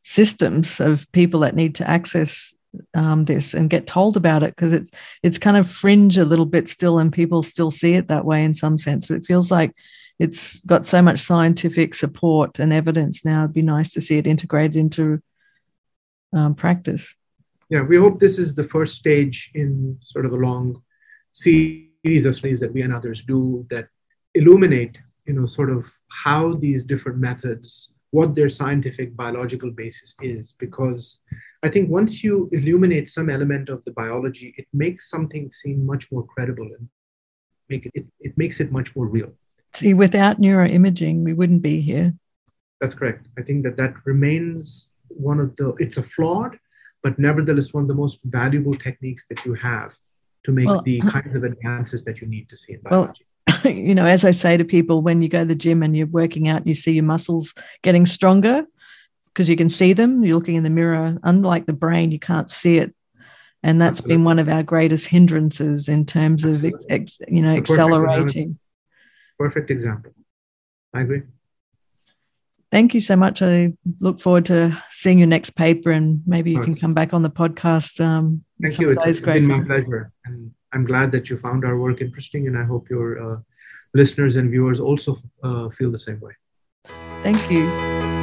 [0.05, 2.55] systems of people that need to access
[2.95, 4.91] um, this and get told about it because it's
[5.23, 8.43] it's kind of fringe a little bit still and people still see it that way
[8.43, 9.75] in some sense but it feels like
[10.19, 14.27] it's got so much scientific support and evidence now it'd be nice to see it
[14.27, 15.21] integrated into
[16.35, 17.15] um, practice.
[17.71, 20.83] Yeah we hope this is the first stage in sort of a long
[21.33, 23.89] series of studies that we and others do that
[24.35, 30.55] illuminate you know sort of how these different methods what their scientific biological basis is
[30.59, 31.21] because
[31.63, 36.11] i think once you illuminate some element of the biology it makes something seem much
[36.11, 36.89] more credible and
[37.69, 39.33] make it, it, it makes it much more real.
[39.75, 42.15] See without neuroimaging we wouldn't be here.
[42.81, 43.27] That's correct.
[43.39, 46.59] I think that that remains one of the it's a flawed
[47.03, 49.97] but nevertheless one of the most valuable techniques that you have
[50.45, 53.27] to make well, the kinds of advances that you need to see in biology
[53.65, 56.07] you know, as I say to people, when you go to the gym and you're
[56.07, 58.65] working out and you see your muscles getting stronger
[59.27, 61.17] because you can see them, you're looking in the mirror.
[61.23, 62.95] Unlike the brain, you can't see it.
[63.63, 64.17] And that's Absolutely.
[64.17, 68.59] been one of our greatest hindrances in terms of, ex, you know, accelerating.
[69.39, 70.13] Perfect example.
[70.95, 71.23] I agree.
[72.71, 73.41] Thank you so much.
[73.41, 77.23] I look forward to seeing your next paper, and maybe you can come back on
[77.23, 78.05] the podcast.
[78.05, 78.91] Um, Thank you.
[78.91, 80.13] It's, it's been my pleasure.
[80.27, 83.39] And I'm glad that you found our work interesting, and I hope your uh,
[83.95, 86.35] listeners and viewers also uh, feel the same way.
[87.23, 88.18] Thank you.